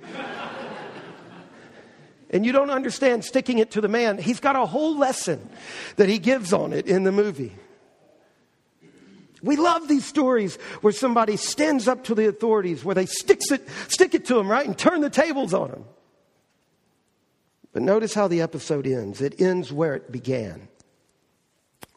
and 2.30 2.46
you 2.46 2.52
don't 2.52 2.70
understand 2.70 3.24
sticking 3.24 3.58
it 3.60 3.72
to 3.72 3.82
the 3.82 3.88
man, 3.88 4.18
he's 4.18 4.40
got 4.40 4.56
a 4.56 4.66
whole 4.66 4.98
lesson 4.98 5.50
that 5.96 6.10
he 6.10 6.20
gives 6.20 6.54
on 6.54 6.74
it 6.74 6.86
in 6.86 7.04
the 7.04 7.12
movie. 7.12 7.56
We 9.42 9.56
love 9.56 9.88
these 9.88 10.06
stories 10.06 10.58
where 10.82 10.92
somebody 10.92 11.38
stands 11.38 11.88
up 11.88 12.04
to 12.06 12.16
the 12.16 12.28
authorities, 12.28 12.84
where 12.84 12.96
they 12.96 13.06
sticks 13.06 13.52
it, 13.52 13.68
stick 13.88 14.14
it 14.14 14.26
to 14.26 14.36
them, 14.36 14.52
right, 14.52 14.68
and 14.68 14.78
turn 14.78 15.00
the 15.00 15.10
tables 15.10 15.54
on 15.54 15.72
them. 15.72 15.86
But 17.72 17.84
notice 17.84 18.14
how 18.14 18.28
the 18.28 18.42
episode 18.42 18.86
ends. 18.86 19.22
It 19.22 19.40
ends 19.40 19.72
where 19.72 19.96
it 19.96 20.12
began 20.12 20.68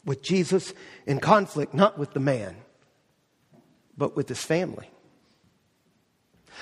with 0.05 0.21
Jesus 0.21 0.73
in 1.05 1.19
conflict, 1.19 1.73
not 1.73 1.97
with 1.97 2.13
the 2.13 2.19
man, 2.21 2.55
but 3.97 4.15
with 4.15 4.29
his 4.29 4.43
family. 4.43 4.89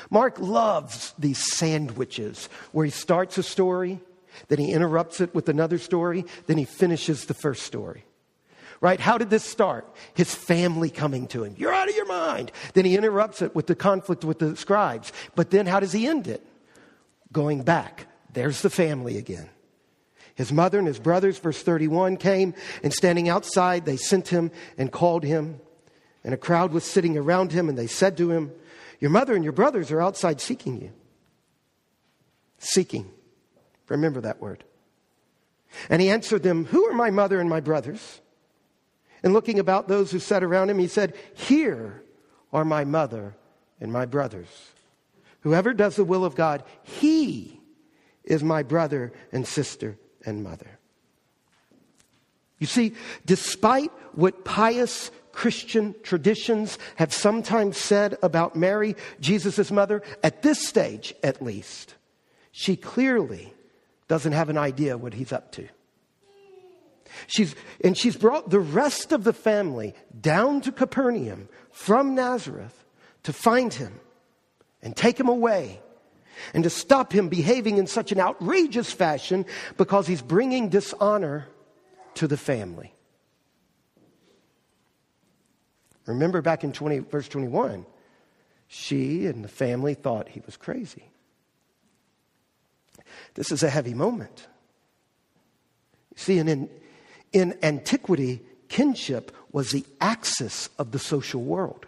Mark 0.09 0.39
loves 0.39 1.13
these 1.19 1.53
sandwiches 1.55 2.49
where 2.71 2.85
he 2.85 2.91
starts 2.91 3.37
a 3.37 3.43
story, 3.43 3.99
then 4.47 4.59
he 4.59 4.71
interrupts 4.71 5.19
it 5.21 5.35
with 5.35 5.49
another 5.49 5.77
story, 5.77 6.25
then 6.47 6.57
he 6.57 6.65
finishes 6.65 7.25
the 7.25 7.33
first 7.33 7.63
story 7.63 8.05
right? 8.81 8.99
How 8.99 9.17
did 9.17 9.29
this 9.29 9.43
start? 9.43 9.87
His 10.15 10.33
family 10.33 10.89
coming 10.89 11.27
to 11.27 11.43
him. 11.43 11.55
You're 11.57 11.73
out 11.73 11.87
of 11.87 11.95
your 11.95 12.07
mind. 12.07 12.51
Then 12.73 12.83
he 12.83 12.97
interrupts 12.97 13.41
it 13.41 13.55
with 13.55 13.67
the 13.67 13.75
conflict 13.75 14.25
with 14.25 14.39
the 14.39 14.57
scribes. 14.57 15.13
But 15.35 15.51
then 15.51 15.67
how 15.67 15.79
does 15.79 15.93
he 15.93 16.07
end 16.07 16.27
it? 16.27 16.45
Going 17.31 17.61
back. 17.61 18.07
There's 18.33 18.61
the 18.61 18.69
family 18.69 19.17
again. 19.17 19.49
His 20.35 20.51
mother 20.51 20.79
and 20.79 20.87
his 20.87 20.99
brothers, 20.99 21.37
verse 21.37 21.61
31, 21.61 22.17
came 22.17 22.55
and 22.81 22.91
standing 22.91 23.29
outside, 23.29 23.85
they 23.85 23.97
sent 23.97 24.29
him 24.29 24.49
and 24.77 24.91
called 24.91 25.23
him. 25.23 25.59
And 26.23 26.33
a 26.33 26.37
crowd 26.37 26.71
was 26.71 26.83
sitting 26.83 27.17
around 27.17 27.51
him, 27.51 27.69
and 27.69 27.77
they 27.77 27.87
said 27.87 28.17
to 28.17 28.31
him, 28.31 28.51
Your 28.99 29.11
mother 29.11 29.35
and 29.35 29.43
your 29.43 29.53
brothers 29.53 29.91
are 29.91 30.01
outside 30.01 30.39
seeking 30.39 30.79
you. 30.79 30.91
Seeking. 32.59 33.11
Remember 33.87 34.21
that 34.21 34.39
word. 34.39 34.63
And 35.89 36.01
he 36.01 36.09
answered 36.09 36.43
them, 36.43 36.65
Who 36.65 36.85
are 36.85 36.93
my 36.93 37.09
mother 37.09 37.39
and 37.39 37.49
my 37.49 37.59
brothers? 37.59 38.21
And 39.23 39.33
looking 39.33 39.59
about 39.59 39.87
those 39.87 40.11
who 40.11 40.19
sat 40.19 40.43
around 40.43 40.69
him, 40.69 40.79
he 40.79 40.87
said, 40.87 41.15
Here 41.33 42.03
are 42.53 42.65
my 42.65 42.83
mother 42.85 43.35
and 43.79 43.91
my 43.91 44.05
brothers. 44.05 44.47
Whoever 45.41 45.73
does 45.73 45.95
the 45.95 46.03
will 46.03 46.23
of 46.23 46.35
God, 46.35 46.63
he 46.83 47.59
is 48.23 48.43
my 48.43 48.63
brother 48.63 49.11
and 49.31 49.47
sister 49.47 49.97
and 50.25 50.43
mother. 50.43 50.79
You 52.59 52.67
see, 52.67 52.93
despite 53.25 53.91
what 54.13 54.45
pious 54.45 55.09
Christian 55.31 55.95
traditions 56.03 56.77
have 56.95 57.13
sometimes 57.13 57.77
said 57.77 58.17
about 58.21 58.55
Mary, 58.55 58.95
Jesus' 59.19 59.71
mother, 59.71 60.01
at 60.23 60.41
this 60.41 60.65
stage 60.67 61.13
at 61.23 61.41
least, 61.41 61.95
she 62.51 62.75
clearly 62.75 63.53
doesn't 64.07 64.33
have 64.33 64.49
an 64.49 64.57
idea 64.57 64.97
what 64.97 65.13
he's 65.13 65.31
up 65.31 65.51
to. 65.53 65.67
She's, 67.27 67.55
and 67.83 67.97
she's 67.97 68.15
brought 68.15 68.49
the 68.49 68.59
rest 68.59 69.11
of 69.11 69.23
the 69.23 69.33
family 69.33 69.93
down 70.19 70.61
to 70.61 70.71
Capernaum 70.71 71.49
from 71.71 72.15
Nazareth 72.15 72.85
to 73.23 73.33
find 73.33 73.73
him 73.73 73.99
and 74.81 74.95
take 74.95 75.19
him 75.19 75.27
away 75.27 75.79
and 76.53 76.63
to 76.63 76.69
stop 76.69 77.13
him 77.13 77.29
behaving 77.29 77.77
in 77.77 77.87
such 77.87 78.11
an 78.11 78.19
outrageous 78.19 78.91
fashion 78.91 79.45
because 79.77 80.07
he's 80.07 80.21
bringing 80.21 80.69
dishonor 80.69 81.47
to 82.15 82.27
the 82.27 82.37
family. 82.37 82.93
Remember 86.05 86.41
back 86.41 86.63
in 86.63 86.71
20, 86.71 86.99
verse 86.99 87.27
21, 87.27 87.85
she 88.67 89.27
and 89.27 89.43
the 89.43 89.49
family 89.49 89.93
thought 89.93 90.29
he 90.29 90.41
was 90.45 90.57
crazy. 90.57 91.11
This 93.35 93.51
is 93.51 93.63
a 93.63 93.69
heavy 93.69 93.93
moment. 93.93 94.47
See, 96.15 96.37
in, 96.37 96.69
in 97.31 97.57
antiquity, 97.63 98.41
kinship 98.67 99.35
was 99.51 99.71
the 99.71 99.85
axis 99.99 100.69
of 100.77 100.91
the 100.91 100.99
social 100.99 101.41
world. 101.41 101.85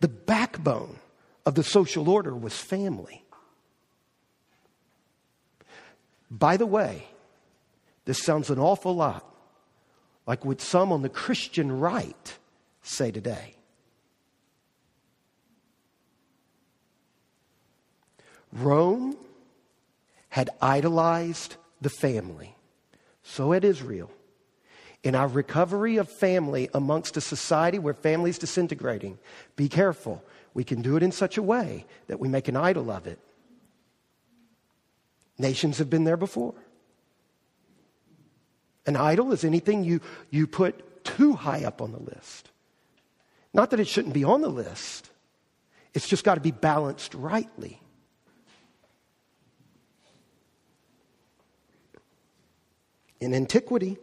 The 0.00 0.08
backbone 0.08 0.98
of 1.44 1.54
the 1.54 1.62
social 1.62 2.08
order 2.08 2.34
was 2.34 2.56
family. 2.56 3.24
By 6.30 6.56
the 6.56 6.66
way, 6.66 7.06
this 8.04 8.22
sounds 8.22 8.50
an 8.50 8.58
awful 8.58 8.94
lot 8.94 9.24
like 10.26 10.44
what 10.44 10.60
some 10.60 10.92
on 10.92 11.02
the 11.02 11.08
Christian 11.08 11.78
right 11.78 12.38
say 12.86 13.10
today. 13.10 13.54
Rome 18.52 19.16
had 20.30 20.50
idolized 20.60 21.56
the 21.80 21.90
family. 21.90 22.54
So 23.22 23.52
had 23.52 23.64
Israel 23.64 24.10
in 25.02 25.14
our 25.14 25.28
recovery 25.28 25.98
of 25.98 26.08
family 26.10 26.68
amongst 26.74 27.16
a 27.16 27.20
society 27.20 27.78
where 27.78 27.94
family 27.94 28.30
is 28.30 28.38
disintegrating, 28.38 29.18
be 29.54 29.68
careful. 29.68 30.22
We 30.52 30.64
can 30.64 30.82
do 30.82 30.96
it 30.96 31.02
in 31.02 31.12
such 31.12 31.36
a 31.36 31.42
way 31.42 31.86
that 32.08 32.18
we 32.18 32.28
make 32.28 32.48
an 32.48 32.56
idol 32.56 32.90
of 32.90 33.06
it. 33.06 33.18
Nations 35.38 35.78
have 35.78 35.88
been 35.88 36.04
there 36.04 36.16
before. 36.16 36.54
An 38.86 38.96
idol 38.96 39.32
is 39.32 39.44
anything 39.44 39.84
you, 39.84 40.00
you 40.30 40.46
put 40.46 41.04
too 41.04 41.34
high 41.34 41.64
up 41.64 41.80
on 41.80 41.92
the 41.92 42.00
list. 42.00 42.50
Not 43.56 43.70
that 43.70 43.80
it 43.80 43.88
shouldn't 43.88 44.12
be 44.12 44.22
on 44.22 44.42
the 44.42 44.50
list, 44.50 45.10
it's 45.94 46.06
just 46.06 46.24
got 46.24 46.34
to 46.34 46.42
be 46.42 46.50
balanced 46.50 47.14
rightly. 47.14 47.80
In 53.18 53.32
antiquity, 53.32 53.96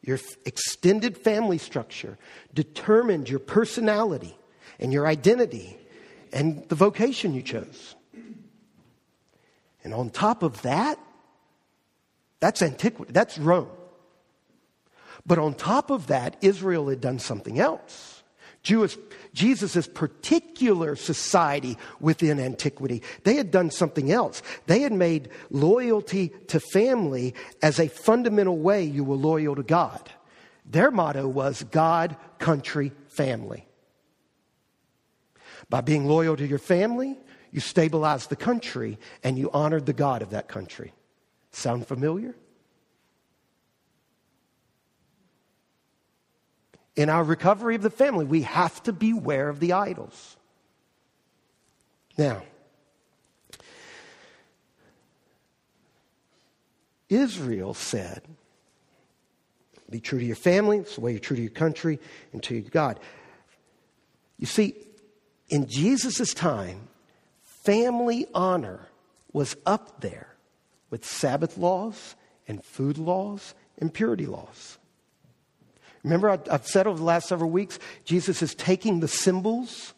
your 0.00 0.18
extended 0.46 1.18
family 1.18 1.58
structure 1.58 2.16
determined 2.54 3.28
your 3.28 3.38
personality 3.38 4.34
and 4.78 4.94
your 4.94 5.06
identity 5.06 5.76
and 6.32 6.66
the 6.70 6.74
vocation 6.74 7.34
you 7.34 7.42
chose. 7.42 7.94
And 9.84 9.92
on 9.92 10.08
top 10.08 10.42
of 10.42 10.62
that, 10.62 10.98
that's 12.40 12.62
antiquity, 12.62 13.12
that's 13.12 13.36
Rome. 13.36 13.68
But 15.26 15.38
on 15.38 15.52
top 15.52 15.90
of 15.90 16.06
that, 16.06 16.38
Israel 16.40 16.88
had 16.88 17.02
done 17.02 17.18
something 17.18 17.58
else. 17.58 18.19
Jewish, 18.62 18.98
Jesus' 19.32 19.86
particular 19.86 20.94
society 20.94 21.78
within 21.98 22.38
antiquity, 22.38 23.02
they 23.24 23.34
had 23.36 23.50
done 23.50 23.70
something 23.70 24.12
else. 24.12 24.42
They 24.66 24.80
had 24.80 24.92
made 24.92 25.30
loyalty 25.50 26.28
to 26.48 26.60
family 26.60 27.34
as 27.62 27.78
a 27.78 27.88
fundamental 27.88 28.58
way 28.58 28.84
you 28.84 29.02
were 29.02 29.16
loyal 29.16 29.54
to 29.56 29.62
God. 29.62 30.10
Their 30.66 30.90
motto 30.90 31.26
was 31.26 31.64
God, 31.70 32.16
country, 32.38 32.92
family. 33.08 33.66
By 35.70 35.80
being 35.80 36.06
loyal 36.06 36.36
to 36.36 36.46
your 36.46 36.58
family, 36.58 37.16
you 37.50 37.60
stabilized 37.60 38.28
the 38.28 38.36
country 38.36 38.98
and 39.24 39.38
you 39.38 39.50
honored 39.52 39.86
the 39.86 39.92
God 39.92 40.20
of 40.20 40.30
that 40.30 40.48
country. 40.48 40.92
Sound 41.50 41.86
familiar? 41.86 42.34
In 47.00 47.08
our 47.08 47.24
recovery 47.24 47.76
of 47.76 47.80
the 47.80 47.88
family, 47.88 48.26
we 48.26 48.42
have 48.42 48.82
to 48.82 48.92
beware 48.92 49.48
of 49.48 49.58
the 49.58 49.72
idols. 49.72 50.36
Now, 52.18 52.42
Israel 57.08 57.72
said, 57.72 58.20
Be 59.88 59.98
true 59.98 60.18
to 60.18 60.24
your 60.26 60.36
family, 60.36 60.76
it's 60.76 60.96
the 60.96 61.00
way 61.00 61.12
you're 61.12 61.20
true 61.20 61.36
to 61.36 61.42
your 61.42 61.50
country 61.50 61.98
and 62.34 62.42
to 62.42 62.60
God. 62.60 63.00
You 64.36 64.44
see, 64.44 64.74
in 65.48 65.68
Jesus' 65.68 66.34
time, 66.34 66.88
family 67.64 68.26
honor 68.34 68.88
was 69.32 69.56
up 69.64 70.02
there 70.02 70.36
with 70.90 71.06
Sabbath 71.06 71.56
laws 71.56 72.14
and 72.46 72.62
food 72.62 72.98
laws 72.98 73.54
and 73.78 73.90
purity 73.90 74.26
laws. 74.26 74.76
Remember, 76.02 76.40
I've 76.50 76.66
said 76.66 76.86
over 76.86 76.98
the 76.98 77.04
last 77.04 77.28
several 77.28 77.50
weeks, 77.50 77.78
Jesus 78.04 78.42
is 78.42 78.54
taking 78.54 79.00
the 79.00 79.08
symbols 79.08 79.94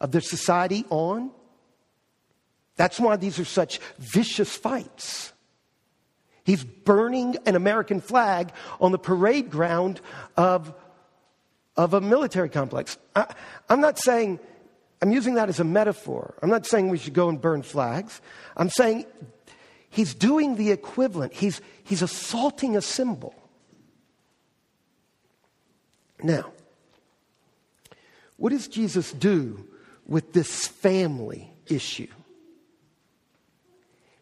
of 0.00 0.12
their 0.12 0.20
society 0.20 0.84
on. 0.90 1.30
That's 2.76 3.00
why 3.00 3.16
these 3.16 3.38
are 3.38 3.44
such 3.44 3.80
vicious 3.98 4.54
fights. 4.54 5.32
He's 6.44 6.62
burning 6.62 7.36
an 7.46 7.56
American 7.56 8.00
flag 8.00 8.52
on 8.80 8.92
the 8.92 8.98
parade 8.98 9.50
ground 9.50 10.00
of, 10.36 10.74
of 11.76 11.94
a 11.94 12.00
military 12.00 12.50
complex. 12.50 12.98
I, 13.16 13.34
I'm 13.68 13.80
not 13.80 13.98
saying, 13.98 14.38
I'm 15.00 15.10
using 15.10 15.34
that 15.34 15.48
as 15.48 15.58
a 15.58 15.64
metaphor. 15.64 16.34
I'm 16.42 16.50
not 16.50 16.66
saying 16.66 16.88
we 16.88 16.98
should 16.98 17.14
go 17.14 17.28
and 17.28 17.40
burn 17.40 17.62
flags. 17.62 18.20
I'm 18.56 18.70
saying 18.70 19.06
he's 19.88 20.14
doing 20.14 20.56
the 20.56 20.70
equivalent, 20.70 21.32
he's, 21.32 21.62
he's 21.82 22.02
assaulting 22.02 22.76
a 22.76 22.82
symbol. 22.82 23.34
Now, 26.22 26.52
what 28.36 28.50
does 28.50 28.68
Jesus 28.68 29.12
do 29.12 29.66
with 30.06 30.32
this 30.32 30.66
family 30.66 31.50
issue? 31.66 32.08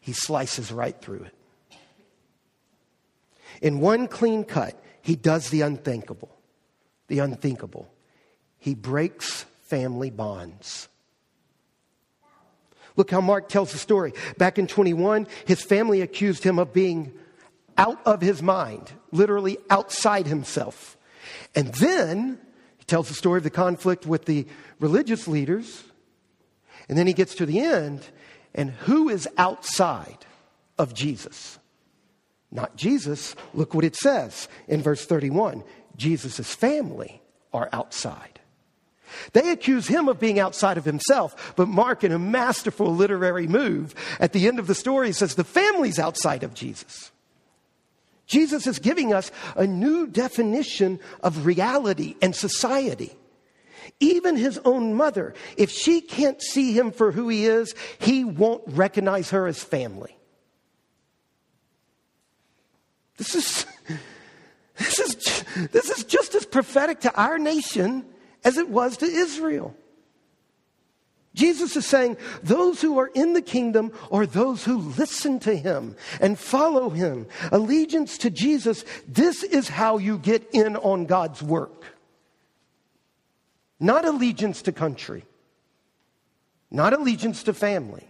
He 0.01 0.13
slices 0.13 0.71
right 0.71 1.01
through 1.01 1.25
it. 1.25 1.35
In 3.63 3.81
one 3.81 4.09
clean 4.09 4.45
cut, 4.45 4.81
he 5.03 5.17
does 5.17 5.51
the 5.51 5.63
unthinkable. 5.63 6.37
The 7.09 7.21
unthinkable. 7.21 7.91
He 8.59 8.75
breaks 8.75 9.45
family 9.63 10.11
bonds. 10.11 10.89
Look 12.97 13.11
how 13.11 13.21
Mark 13.21 13.49
tells 13.49 13.73
the 13.73 13.79
story. 13.79 14.13
Back 14.39 14.59
in 14.59 14.67
21, 14.67 15.27
his 15.47 15.63
family 15.63 16.01
accused 16.01 16.45
him 16.45 16.59
of 16.59 16.73
being 16.73 17.13
out 17.77 18.01
of 18.07 18.21
his 18.21 18.43
mind, 18.43 18.93
literally 19.11 19.59
outside 19.69 20.27
himself. 20.27 20.97
And 21.55 21.69
then 21.75 22.39
he 22.79 22.85
tells 22.85 23.09
the 23.09 23.15
story 23.15 23.39
of 23.39 23.45
the 23.45 23.51
conflict 23.51 24.07
with 24.07 24.25
the 24.25 24.47
religious 24.81 25.29
leaders. 25.29 25.85
And 26.89 26.99
then 26.99 27.07
he 27.07 27.13
gets 27.13 27.35
to 27.37 27.47
the 27.47 27.61
end, 27.61 28.07
and 28.55 28.71
who 28.71 29.09
is 29.09 29.29
outside 29.39 30.27
of 30.79 30.95
Jesus? 30.95 31.59
Not 32.51 32.77
Jesus. 32.77 33.35
Look 33.53 33.75
what 33.75 33.85
it 33.85 33.97
says 33.97 34.49
in 34.69 34.83
verse 34.83 35.05
31 35.05 35.65
Jesus' 35.97 36.55
family 36.55 37.23
are 37.53 37.69
outside. 37.73 38.41
They 39.33 39.51
accuse 39.51 39.87
him 39.87 40.09
of 40.09 40.19
being 40.19 40.41
outside 40.41 40.77
of 40.77 40.85
himself, 40.85 41.55
but 41.57 41.69
Mark, 41.69 42.03
in 42.03 42.13
a 42.13 42.19
masterful 42.19 42.95
literary 42.95 43.47
move, 43.47 43.95
at 44.19 44.33
the 44.33 44.49
end 44.49 44.59
of 44.59 44.67
the 44.67 44.75
story 44.75 45.13
says 45.13 45.35
the 45.35 45.45
family's 45.45 45.99
outside 45.99 46.43
of 46.43 46.55
Jesus. 46.55 47.13
Jesus 48.27 48.67
is 48.67 48.79
giving 48.79 49.13
us 49.13 49.31
a 49.57 49.67
new 49.67 50.07
definition 50.07 51.01
of 51.23 51.47
reality 51.47 52.17
and 52.23 52.35
society. 52.35 53.17
Even 54.01 54.37
his 54.37 54.59
own 54.65 54.95
mother, 54.95 55.35
if 55.57 55.71
she 55.71 56.01
can't 56.01 56.43
see 56.43 56.77
him 56.77 56.91
for 56.91 57.13
who 57.13 57.29
he 57.29 57.47
is, 57.47 57.75
he 57.99 58.25
won't 58.25 58.63
recognize 58.67 59.31
her 59.31 59.47
as 59.47 59.63
family. 59.63 60.17
This 63.17 63.35
is, 63.35 63.67
this 64.77 64.99
is, 64.99 65.45
this 65.71 65.91
is 65.91 66.05
just 66.05 66.35
as 66.35 66.47
prophetic 66.47 67.01
to 67.01 67.15
our 67.15 67.39
nation 67.39 68.05
as 68.43 68.57
it 68.59 68.69
was 68.69 68.97
to 68.99 69.07
Israel. 69.07 69.77
Jesus 71.35 71.75
is 71.75 71.85
saying 71.85 72.17
those 72.43 72.81
who 72.81 72.99
are 72.99 73.11
in 73.15 73.33
the 73.33 73.43
kingdom 73.43 73.93
are 74.13 74.25
those 74.25 74.65
who 74.65 74.79
listen 74.79 75.41
to 75.41 75.55
him 75.55 75.97
and 76.21 76.39
follow 76.39 76.91
him. 76.91 77.27
Allegiance 77.51 78.19
to 78.19 78.31
Jesus, 78.31 78.85
this 79.09 79.43
is 79.43 79.69
how 79.69 79.99
you 79.99 80.17
get 80.19 80.49
in 80.53 80.77
on 80.77 81.07
God's 81.07 81.43
work. 81.43 81.85
Not 83.81 84.05
allegiance 84.05 84.63
to 84.63 84.73
country, 84.73 85.25
not 86.71 86.93
allegiance 86.93 87.43
to 87.45 87.53
family. 87.53 88.09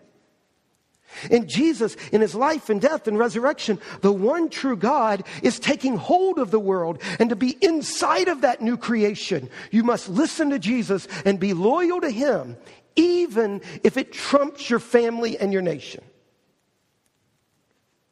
In 1.31 1.49
Jesus, 1.49 1.97
in 2.13 2.21
his 2.21 2.35
life 2.35 2.69
and 2.69 2.81
death 2.81 3.07
and 3.07 3.19
resurrection, 3.19 3.79
the 4.01 4.13
one 4.13 4.51
true 4.51 4.77
God 4.77 5.23
is 5.43 5.59
taking 5.61 5.97
hold 5.97 6.39
of 6.39 6.51
the 6.51 6.61
world. 6.61 7.01
And 7.19 7.31
to 7.31 7.37
be 7.37 7.57
inside 7.61 8.29
of 8.29 8.41
that 8.41 8.61
new 8.61 8.77
creation, 8.77 9.49
you 9.71 9.85
must 9.85 10.09
listen 10.09 10.51
to 10.51 10.59
Jesus 10.59 11.07
and 11.25 11.39
be 11.39 11.55
loyal 11.55 12.01
to 12.01 12.11
him, 12.11 12.57
even 12.97 13.63
if 13.83 13.97
it 13.97 14.13
trumps 14.13 14.69
your 14.71 14.79
family 14.79 15.39
and 15.39 15.53
your 15.53 15.63
nation. 15.63 16.03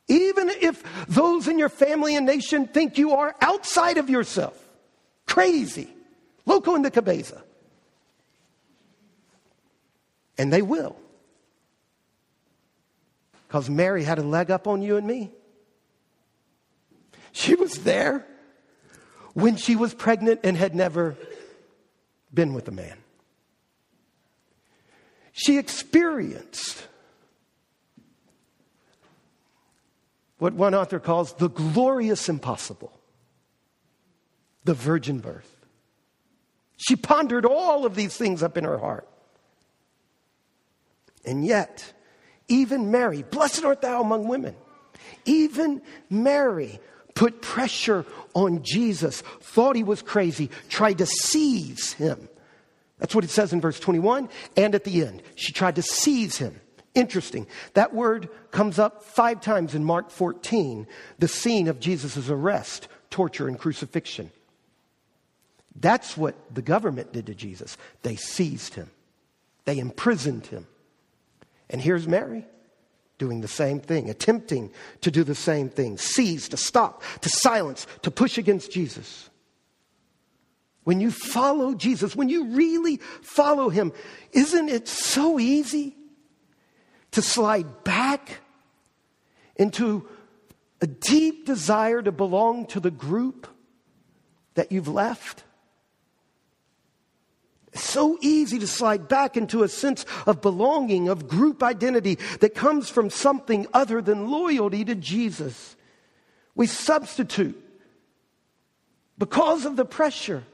Even 0.08 0.50
if 0.50 0.82
those 1.06 1.48
in 1.48 1.58
your 1.58 1.68
family 1.68 2.16
and 2.16 2.26
nation 2.26 2.66
think 2.66 2.98
you 2.98 3.12
are 3.12 3.34
outside 3.40 3.98
of 3.98 4.10
yourself, 4.10 4.58
crazy, 5.26 5.88
loco 6.44 6.74
in 6.74 6.82
the 6.82 6.90
cabeza. 6.90 7.42
And 10.36 10.52
they 10.52 10.62
will. 10.62 10.96
Because 13.46 13.70
Mary 13.70 14.02
had 14.02 14.18
a 14.18 14.22
leg 14.22 14.50
up 14.50 14.66
on 14.66 14.82
you 14.82 14.96
and 14.96 15.06
me. 15.06 15.30
She 17.32 17.54
was 17.54 17.78
there 17.84 18.26
when 19.34 19.56
she 19.56 19.76
was 19.76 19.94
pregnant 19.94 20.40
and 20.44 20.56
had 20.56 20.74
never 20.74 21.16
been 22.32 22.54
with 22.54 22.68
a 22.68 22.70
man. 22.70 23.01
She 25.32 25.58
experienced 25.58 26.86
what 30.38 30.52
one 30.52 30.74
author 30.74 30.98
calls 31.00 31.34
the 31.34 31.48
glorious 31.48 32.28
impossible 32.28 32.92
the 34.64 34.74
virgin 34.74 35.18
birth. 35.18 35.56
She 36.76 36.96
pondered 36.96 37.46
all 37.46 37.86
of 37.86 37.94
these 37.94 38.16
things 38.16 38.42
up 38.42 38.56
in 38.56 38.64
her 38.64 38.78
heart. 38.78 39.08
And 41.24 41.44
yet, 41.44 41.92
even 42.48 42.90
Mary, 42.90 43.22
blessed 43.22 43.64
art 43.64 43.80
thou 43.80 44.00
among 44.00 44.28
women, 44.28 44.56
even 45.24 45.82
Mary 46.10 46.80
put 47.14 47.40
pressure 47.40 48.04
on 48.34 48.62
Jesus, 48.62 49.20
thought 49.40 49.76
he 49.76 49.84
was 49.84 50.02
crazy, 50.02 50.50
tried 50.68 50.98
to 50.98 51.06
seize 51.06 51.92
him. 51.92 52.28
That's 53.02 53.16
what 53.16 53.24
it 53.24 53.30
says 53.30 53.52
in 53.52 53.60
verse 53.60 53.80
21 53.80 54.28
and 54.56 54.76
at 54.76 54.84
the 54.84 55.04
end. 55.04 55.24
She 55.34 55.52
tried 55.52 55.74
to 55.74 55.82
seize 55.82 56.38
him. 56.38 56.60
Interesting. 56.94 57.48
That 57.74 57.92
word 57.92 58.28
comes 58.52 58.78
up 58.78 59.02
five 59.02 59.40
times 59.40 59.74
in 59.74 59.82
Mark 59.82 60.08
14, 60.08 60.86
the 61.18 61.26
scene 61.26 61.66
of 61.66 61.80
Jesus' 61.80 62.30
arrest, 62.30 62.86
torture, 63.10 63.48
and 63.48 63.58
crucifixion. 63.58 64.30
That's 65.74 66.16
what 66.16 66.36
the 66.54 66.62
government 66.62 67.12
did 67.12 67.26
to 67.26 67.34
Jesus. 67.34 67.76
They 68.02 68.14
seized 68.14 68.74
him, 68.74 68.88
they 69.64 69.80
imprisoned 69.80 70.46
him. 70.46 70.68
And 71.70 71.80
here's 71.80 72.06
Mary 72.06 72.46
doing 73.18 73.40
the 73.40 73.48
same 73.48 73.80
thing, 73.80 74.10
attempting 74.10 74.70
to 75.00 75.10
do 75.10 75.24
the 75.24 75.34
same 75.34 75.68
thing, 75.68 75.98
seize, 75.98 76.48
to 76.50 76.56
stop, 76.56 77.02
to 77.22 77.28
silence, 77.28 77.84
to 78.02 78.12
push 78.12 78.38
against 78.38 78.70
Jesus. 78.70 79.28
When 80.84 81.00
you 81.00 81.10
follow 81.10 81.74
Jesus, 81.74 82.16
when 82.16 82.28
you 82.28 82.46
really 82.46 82.96
follow 83.22 83.68
him, 83.68 83.92
isn't 84.32 84.68
it 84.68 84.88
so 84.88 85.38
easy 85.38 85.96
to 87.12 87.22
slide 87.22 87.84
back 87.84 88.40
into 89.56 90.08
a 90.80 90.86
deep 90.86 91.46
desire 91.46 92.02
to 92.02 92.10
belong 92.10 92.66
to 92.66 92.80
the 92.80 92.90
group 92.90 93.46
that 94.54 94.72
you've 94.72 94.88
left? 94.88 95.44
So 97.74 98.18
easy 98.20 98.58
to 98.58 98.66
slide 98.66 99.08
back 99.08 99.36
into 99.36 99.62
a 99.62 99.68
sense 99.68 100.04
of 100.26 100.42
belonging, 100.42 101.08
of 101.08 101.26
group 101.28 101.62
identity 101.62 102.18
that 102.40 102.54
comes 102.54 102.90
from 102.90 103.08
something 103.08 103.66
other 103.72 104.02
than 104.02 104.30
loyalty 104.30 104.84
to 104.84 104.94
Jesus. 104.94 105.76
We 106.54 106.66
substitute 106.66 107.58
because 109.16 109.64
of 109.64 109.76
the 109.76 109.86
pressure, 109.86 110.44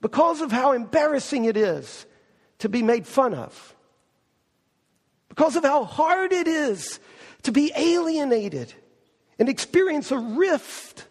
because 0.00 0.40
of 0.40 0.52
how 0.52 0.72
embarrassing 0.72 1.44
it 1.44 1.56
is 1.56 2.06
to 2.58 2.68
be 2.68 2.82
made 2.82 3.06
fun 3.06 3.34
of, 3.34 3.74
because 5.28 5.56
of 5.56 5.64
how 5.64 5.84
hard 5.84 6.32
it 6.32 6.48
is 6.48 7.00
to 7.42 7.52
be 7.52 7.72
alienated 7.76 8.72
and 9.38 9.48
experience 9.48 10.10
a 10.10 10.18
rift 10.18 11.06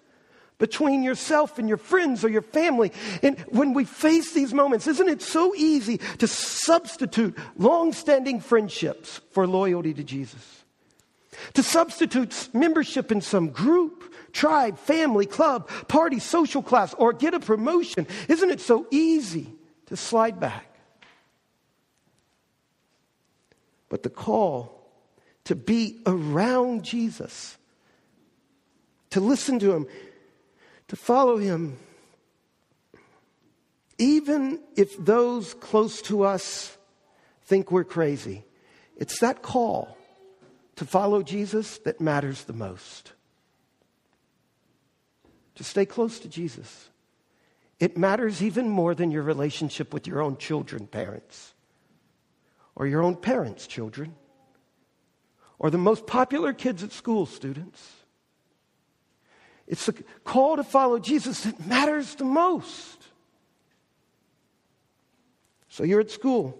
between 0.57 1.03
yourself 1.03 1.59
and 1.59 1.67
your 1.67 1.77
friends 1.77 2.23
or 2.23 2.29
your 2.29 2.41
family. 2.41 2.91
And 3.21 3.39
when 3.49 3.73
we 3.73 3.85
face 3.85 4.33
these 4.33 4.53
moments, 4.53 4.87
isn't 4.87 5.07
it 5.07 5.21
so 5.21 5.53
easy 5.55 5.99
to 6.17 6.27
substitute 6.27 7.37
long 7.57 7.93
standing 7.93 8.39
friendships 8.39 9.21
for 9.31 9.45
loyalty 9.45 9.93
to 9.93 10.03
Jesus? 10.03 10.63
To 11.53 11.61
substitute 11.61 12.49
membership 12.53 13.11
in 13.11 13.21
some 13.21 13.49
group, 13.49 14.11
tribe, 14.31 14.77
family, 14.77 15.25
club, 15.25 15.69
party, 15.87 16.19
social 16.19 16.61
class, 16.61 16.93
or 16.95 17.13
get 17.13 17.33
a 17.33 17.39
promotion. 17.39 18.07
Isn't 18.27 18.49
it 18.49 18.61
so 18.61 18.87
easy 18.91 19.53
to 19.87 19.97
slide 19.97 20.39
back? 20.39 20.65
But 23.89 24.03
the 24.03 24.09
call 24.09 24.77
to 25.45 25.55
be 25.55 26.01
around 26.05 26.83
Jesus, 26.83 27.57
to 29.11 29.21
listen 29.21 29.59
to 29.59 29.71
him, 29.71 29.87
to 30.89 30.97
follow 30.97 31.37
him, 31.37 31.77
even 33.97 34.59
if 34.75 34.97
those 35.03 35.53
close 35.53 36.01
to 36.03 36.23
us 36.23 36.77
think 37.45 37.71
we're 37.71 37.85
crazy. 37.85 38.43
It's 38.97 39.19
that 39.19 39.41
call 39.41 39.97
to 40.75 40.85
follow 40.85 41.23
Jesus 41.23 41.77
that 41.79 42.01
matters 42.01 42.43
the 42.43 42.53
most. 42.53 43.13
To 45.57 45.63
stay 45.63 45.87
close 45.87 46.19
to 46.19 46.29
Jesus. 46.29 46.89
It 47.79 47.97
matters 47.97 48.43
even 48.43 48.69
more 48.69 48.93
than 48.93 49.09
your 49.09 49.23
relationship 49.23 49.91
with 49.91 50.05
your 50.05 50.21
own 50.21 50.37
children, 50.37 50.85
parents, 50.85 51.53
or 52.75 52.85
your 52.85 53.01
own 53.01 53.15
parents' 53.15 53.65
children, 53.65 54.15
or 55.57 55.71
the 55.71 55.79
most 55.79 56.05
popular 56.05 56.53
kids 56.53 56.83
at 56.83 56.91
school, 56.91 57.25
students. 57.25 57.91
It's 59.65 59.87
the 59.87 59.93
call 60.23 60.57
to 60.57 60.63
follow 60.63 60.99
Jesus 60.99 61.41
that 61.41 61.65
matters 61.65 62.13
the 62.15 62.23
most. 62.23 63.07
So 65.69 65.83
you're 65.83 66.01
at 66.01 66.11
school, 66.11 66.57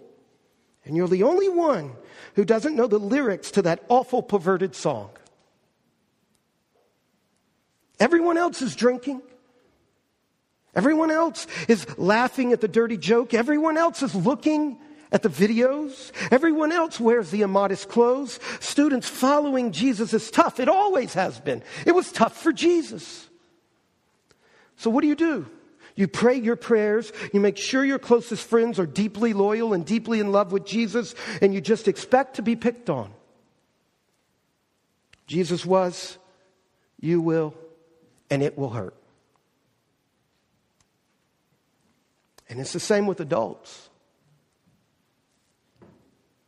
and 0.84 0.96
you're 0.96 1.06
the 1.06 1.22
only 1.22 1.48
one 1.48 1.92
who 2.34 2.44
doesn't 2.44 2.74
know 2.74 2.88
the 2.88 2.98
lyrics 2.98 3.52
to 3.52 3.62
that 3.62 3.84
awful, 3.88 4.22
perverted 4.22 4.74
song. 4.74 5.10
Everyone 8.00 8.38
else 8.38 8.62
is 8.62 8.76
drinking. 8.76 9.22
Everyone 10.74 11.10
else 11.10 11.46
is 11.66 11.86
laughing 11.98 12.52
at 12.52 12.60
the 12.60 12.68
dirty 12.68 12.96
joke. 12.96 13.34
Everyone 13.34 13.76
else 13.76 14.02
is 14.02 14.14
looking 14.14 14.78
at 15.10 15.22
the 15.22 15.28
videos. 15.28 16.12
Everyone 16.30 16.72
else 16.72 17.00
wears 17.00 17.30
the 17.30 17.42
immodest 17.42 17.88
clothes. 17.88 18.38
Students 18.60 19.08
following 19.08 19.72
Jesus 19.72 20.12
is 20.12 20.30
tough. 20.30 20.60
It 20.60 20.68
always 20.68 21.14
has 21.14 21.40
been. 21.40 21.62
It 21.86 21.92
was 21.92 22.12
tough 22.12 22.36
for 22.36 22.52
Jesus. 22.52 23.28
So, 24.76 24.90
what 24.90 25.02
do 25.02 25.08
you 25.08 25.16
do? 25.16 25.46
You 25.96 26.06
pray 26.06 26.36
your 26.36 26.54
prayers. 26.54 27.12
You 27.32 27.40
make 27.40 27.56
sure 27.56 27.84
your 27.84 27.98
closest 27.98 28.46
friends 28.46 28.78
are 28.78 28.86
deeply 28.86 29.32
loyal 29.32 29.72
and 29.72 29.84
deeply 29.84 30.20
in 30.20 30.30
love 30.30 30.52
with 30.52 30.64
Jesus, 30.64 31.16
and 31.42 31.52
you 31.52 31.60
just 31.60 31.88
expect 31.88 32.36
to 32.36 32.42
be 32.42 32.54
picked 32.54 32.88
on. 32.88 33.12
Jesus 35.26 35.66
was, 35.66 36.16
you 37.00 37.20
will, 37.20 37.54
and 38.30 38.42
it 38.42 38.58
will 38.58 38.70
hurt. 38.70 38.94
And 42.48 42.60
it's 42.60 42.72
the 42.72 42.80
same 42.80 43.06
with 43.06 43.20
adults. 43.20 43.88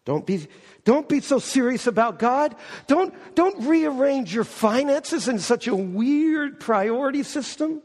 Don't 0.05 0.27
be, 0.27 0.49
don't 0.85 1.09
be 1.09 1.21
so 1.21 1.38
serious 1.38 1.87
about 1.87 2.19
God. 2.19 2.57
Don't, 2.87 3.14
don't 3.35 3.66
rearrange 3.66 4.35
your 4.35 4.45
finances 4.45 5.29
in 5.29 5.38
such 5.38 5.69
a 5.69 5.75
weird 5.75 6.59
priority 6.59 7.23
system. 7.23 7.83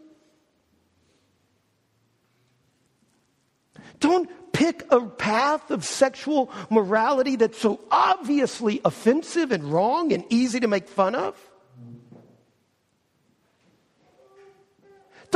Don't 4.00 4.30
pick 4.54 4.86
a 4.90 5.02
path 5.02 5.70
of 5.72 5.84
sexual 5.84 6.50
morality 6.70 7.36
that's 7.36 7.60
so 7.60 7.82
obviously 7.92 8.80
offensive 8.86 9.52
and 9.52 9.66
wrong 9.66 10.14
and 10.14 10.24
easy 10.30 10.62
to 10.62 10.68
make 10.68 10.88
fun 10.88 11.16
of. 11.16 11.38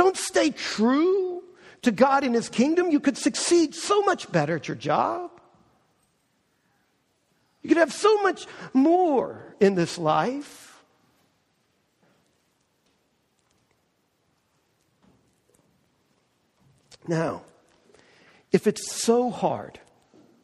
Don't 0.00 0.16
stay 0.16 0.48
true 0.48 1.42
to 1.82 1.90
God 1.90 2.24
and 2.24 2.34
His 2.34 2.48
kingdom. 2.48 2.90
You 2.90 3.00
could 3.00 3.18
succeed 3.18 3.74
so 3.74 4.00
much 4.00 4.32
better 4.32 4.56
at 4.56 4.66
your 4.66 4.78
job. 4.78 5.30
You 7.60 7.68
could 7.68 7.76
have 7.76 7.92
so 7.92 8.22
much 8.22 8.46
more 8.72 9.54
in 9.60 9.74
this 9.74 9.98
life. 9.98 10.82
Now, 17.06 17.42
if 18.52 18.66
it's 18.66 18.90
so 18.90 19.28
hard, 19.28 19.78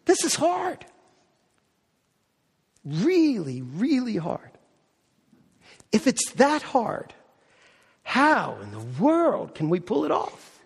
this 0.04 0.22
is 0.22 0.34
hard. 0.34 0.84
Really, 2.84 3.62
really 3.62 4.18
hard. 4.18 4.50
If 5.92 6.06
it's 6.06 6.30
that 6.32 6.60
hard, 6.60 7.14
how 8.06 8.56
in 8.62 8.70
the 8.70 9.02
world 9.02 9.56
can 9.56 9.68
we 9.68 9.80
pull 9.80 10.04
it 10.04 10.12
off? 10.12 10.62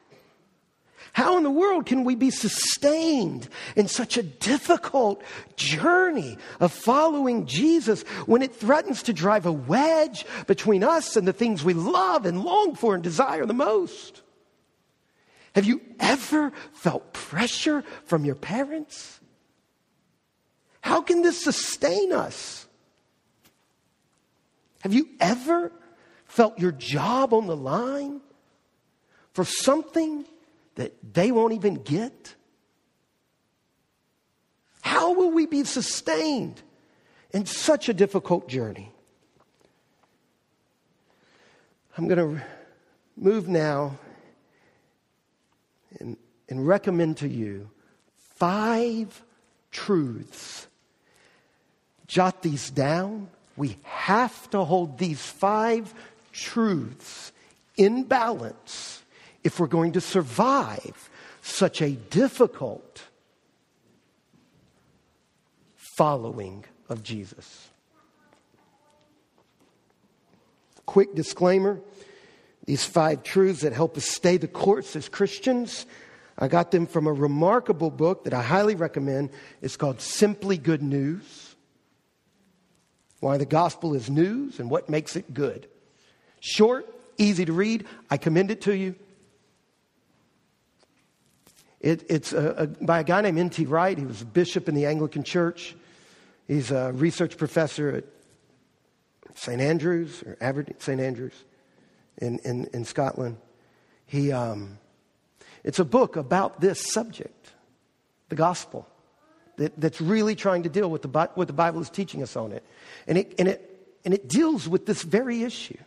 How 1.15 1.39
in 1.39 1.43
the 1.43 1.51
world 1.51 1.87
can 1.87 2.05
we 2.05 2.15
be 2.15 2.31
sustained 2.31 3.49
in 3.77 3.89
such 3.89 4.19
a 4.19 4.23
difficult 4.23 5.23
journey 5.57 6.37
of 6.61 6.71
following 6.71 7.47
Jesus 7.47 8.03
when 8.27 8.43
it 8.43 8.55
threatens 8.55 9.03
to 9.05 9.15
drive 9.15 9.47
a 9.47 9.53
wedge 9.53 10.27
between 10.47 10.85
us 10.85 11.17
and 11.17 11.27
the 11.27 11.33
things 11.33 11.65
we 11.65 11.73
love 11.73 12.27
and 12.27 12.45
long 12.45 12.75
for 12.75 12.93
and 12.93 13.03
desire 13.03 13.47
the 13.47 13.55
most? 13.55 14.21
Have 15.55 15.65
you 15.65 15.81
ever 15.99 16.53
felt 16.75 17.15
pressure 17.15 17.85
from 18.05 18.27
your 18.27 18.35
parents? 18.35 19.19
How 20.83 21.01
can 21.01 21.23
this 21.23 21.43
sustain 21.43 22.13
us? 22.13 22.67
Have 24.83 24.93
you 24.93 25.09
ever 25.19 25.73
felt 26.31 26.61
your 26.61 26.71
job 26.71 27.35
on 27.35 27.49
the 27.49 27.57
line 27.57 28.21
for 29.33 29.45
something 29.45 30.25
that 30.77 30.95
they 31.13 31.33
won't 31.33 31.53
even 31.53 31.75
get? 31.75 32.37
How 34.81 35.13
will 35.13 35.33
we 35.33 35.47
be 35.47 35.65
sustained 35.65 36.63
in 37.33 37.47
such 37.47 37.89
a 37.89 37.93
difficult 37.93 38.49
journey? 38.49 38.93
I'm 41.99 42.07
going 42.07 42.39
to 42.39 42.45
move 43.17 43.49
now 43.49 43.99
and, 45.99 46.17
and 46.49 46.67
recommend 46.67 47.17
to 47.19 47.29
you 47.29 47.69
five 48.37 49.21
truths. 49.73 50.69
Jot 52.07 52.41
these 52.43 52.71
down. 52.71 53.29
We 53.57 53.79
have 53.83 54.49
to 54.51 54.63
hold 54.63 54.97
these 54.97 55.21
five 55.21 55.93
truths 56.33 57.33
in 57.77 58.05
balance 58.05 59.03
if 59.43 59.59
we're 59.59 59.67
going 59.67 59.93
to 59.93 60.01
survive 60.01 61.11
such 61.43 61.81
a 61.81 61.91
difficult 61.91 63.03
following 65.77 66.65
of 66.89 67.03
Jesus. 67.03 67.69
Quick 70.87 71.15
disclaimer 71.15 71.81
these 72.67 72.85
five 72.85 73.23
truths 73.23 73.63
that 73.63 73.73
help 73.73 73.97
us 73.97 74.05
stay 74.05 74.37
the 74.37 74.47
course 74.47 74.95
as 74.95 75.09
Christians. 75.09 75.87
I 76.39 76.49
got 76.49 76.71
them 76.71 76.87
from 76.87 77.07
a 77.07 77.13
remarkable 77.13 77.91
book 77.91 78.25
that 78.25 78.35
I 78.35 78.43
highly 78.43 78.75
recommend. 78.75 79.31
It's 79.61 79.77
called 79.77 80.01
Simply 80.01 80.57
Good 80.57 80.83
News. 80.83 81.57
Why 83.21 83.39
the 83.39 83.47
gospel 83.47 83.95
is 83.95 84.09
news 84.09 84.61
and 84.61 84.71
what 84.71 84.89
makes 84.89 85.17
it 85.17 85.35
good. 85.35 85.69
Short, 86.41 86.93
easy 87.19 87.45
to 87.45 87.53
read. 87.53 87.87
I 88.11 88.17
commend 88.17 88.51
it 88.51 88.63
to 88.63 88.77
you. 88.77 88.95
It, 91.81 92.05
it's 92.11 92.33
a, 92.33 92.49
a, 92.49 92.67
by 92.67 93.01
a 93.01 93.05
guy 93.05 93.21
named 93.23 93.39
N.T. 93.39 93.65
Wright. 93.67 93.97
He 93.97 94.05
was 94.05 94.23
a 94.23 94.27
bishop 94.27 94.69
in 94.69 94.75
the 94.75 94.87
Anglican 94.87 95.23
Church. 95.23 95.75
He's 96.47 96.71
a 96.71 96.93
research 96.93 97.37
professor 97.37 97.91
at 97.91 98.05
St. 99.35 99.61
Andrews 99.61 100.23
or 100.25 100.37
Aberdeen, 100.41 100.75
St. 100.79 101.01
Andrews 101.01 101.45
in, 102.19 102.39
in, 102.41 102.69
in 102.75 102.85
Scotland. 102.85 103.39
He, 104.05 104.33
um, 104.33 104.79
it's 105.65 105.79
a 105.79 105.85
book 105.85 106.17
about 106.17 106.61
this 106.61 106.93
subject, 106.93 107.53
the 108.29 108.35
gospel, 108.35 108.87
that, 109.57 109.79
that's 109.81 110.01
really 110.01 110.35
trying 110.35 110.65
to 110.65 110.69
deal 110.69 110.91
with 110.91 111.03
the, 111.03 111.09
what 111.35 111.47
the 111.47 111.55
Bible 111.55 111.81
is 111.81 111.89
teaching 111.89 112.23
us 112.23 112.37
on 112.37 112.53
it. 112.53 112.65
And 113.07 113.17
it, 113.17 113.35
and, 113.39 113.49
it, 113.49 113.95
and 114.05 114.13
it 114.13 114.29
deals 114.29 114.69
with 114.69 114.87
this 114.87 115.03
very 115.03 115.45
issue. 115.45 115.79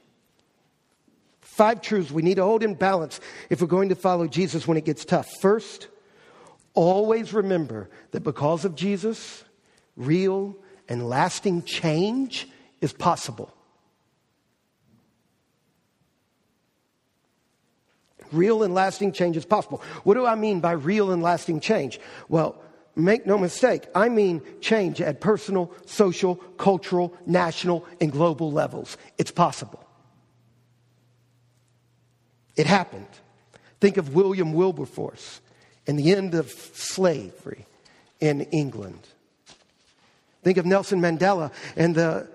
Five 1.43 1.81
truths 1.81 2.11
we 2.11 2.23
need 2.23 2.35
to 2.35 2.43
hold 2.43 2.63
in 2.63 2.73
balance 2.73 3.19
if 3.49 3.61
we're 3.61 3.67
going 3.67 3.89
to 3.89 3.95
follow 3.95 4.27
Jesus 4.27 4.67
when 4.67 4.77
it 4.77 4.85
gets 4.85 5.05
tough. 5.05 5.29
First, 5.39 5.87
always 6.73 7.33
remember 7.33 7.89
that 8.11 8.21
because 8.21 8.65
of 8.65 8.75
Jesus, 8.75 9.43
real 9.95 10.57
and 10.89 11.07
lasting 11.07 11.63
change 11.63 12.47
is 12.81 12.91
possible. 12.91 13.53
Real 18.31 18.63
and 18.63 18.73
lasting 18.73 19.11
change 19.11 19.37
is 19.37 19.45
possible. 19.45 19.81
What 20.03 20.15
do 20.15 20.25
I 20.25 20.33
mean 20.33 20.59
by 20.59 20.71
real 20.71 21.11
and 21.11 21.21
lasting 21.21 21.59
change? 21.59 21.99
Well, 22.29 22.59
make 22.95 23.27
no 23.27 23.37
mistake, 23.37 23.85
I 23.93 24.09
mean 24.09 24.41
change 24.59 25.01
at 25.01 25.21
personal, 25.21 25.71
social, 25.85 26.37
cultural, 26.57 27.15
national, 27.27 27.85
and 28.01 28.11
global 28.11 28.51
levels. 28.51 28.97
It's 29.19 29.29
possible. 29.29 29.85
It 32.55 32.67
happened. 32.67 33.07
Think 33.79 33.97
of 33.97 34.15
William 34.15 34.53
Wilberforce 34.53 35.41
and 35.87 35.99
the 35.99 36.13
end 36.13 36.35
of 36.35 36.49
slavery 36.49 37.65
in 38.19 38.41
England. 38.41 39.07
Think 40.43 40.57
of 40.57 40.65
Nelson 40.65 41.01
Mandela 41.01 41.51
and 41.75 41.95
the, 41.95 42.27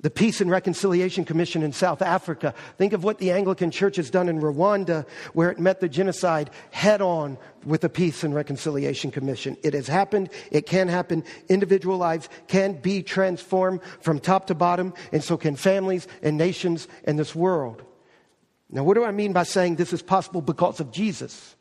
the 0.00 0.10
Peace 0.10 0.40
and 0.40 0.50
Reconciliation 0.50 1.24
Commission 1.24 1.62
in 1.62 1.72
South 1.72 2.02
Africa. 2.02 2.54
Think 2.78 2.92
of 2.92 3.04
what 3.04 3.18
the 3.18 3.32
Anglican 3.32 3.70
Church 3.70 3.96
has 3.96 4.10
done 4.10 4.28
in 4.28 4.40
Rwanda, 4.40 5.06
where 5.32 5.50
it 5.50 5.58
met 5.58 5.80
the 5.80 5.88
genocide 5.88 6.50
head 6.70 7.00
on 7.00 7.38
with 7.64 7.80
the 7.80 7.88
Peace 7.88 8.24
and 8.24 8.34
Reconciliation 8.34 9.10
Commission. 9.10 9.56
It 9.62 9.74
has 9.74 9.88
happened. 9.88 10.30
It 10.50 10.66
can 10.66 10.88
happen. 10.88 11.22
Individual 11.48 11.98
lives 11.98 12.28
can 12.48 12.74
be 12.74 13.02
transformed 13.02 13.80
from 14.00 14.20
top 14.20 14.46
to 14.48 14.54
bottom, 14.54 14.94
and 15.12 15.22
so 15.22 15.36
can 15.36 15.54
families 15.54 16.08
and 16.22 16.36
nations 16.36 16.88
and 17.04 17.18
this 17.18 17.34
world. 17.34 17.82
Now, 18.70 18.82
what 18.82 18.94
do 18.94 19.04
I 19.04 19.12
mean 19.12 19.32
by 19.32 19.44
saying 19.44 19.76
this 19.76 19.92
is 19.92 20.02
possible 20.02 20.42
because 20.42 20.80
of 20.80 20.90
Jesus? 20.90 21.54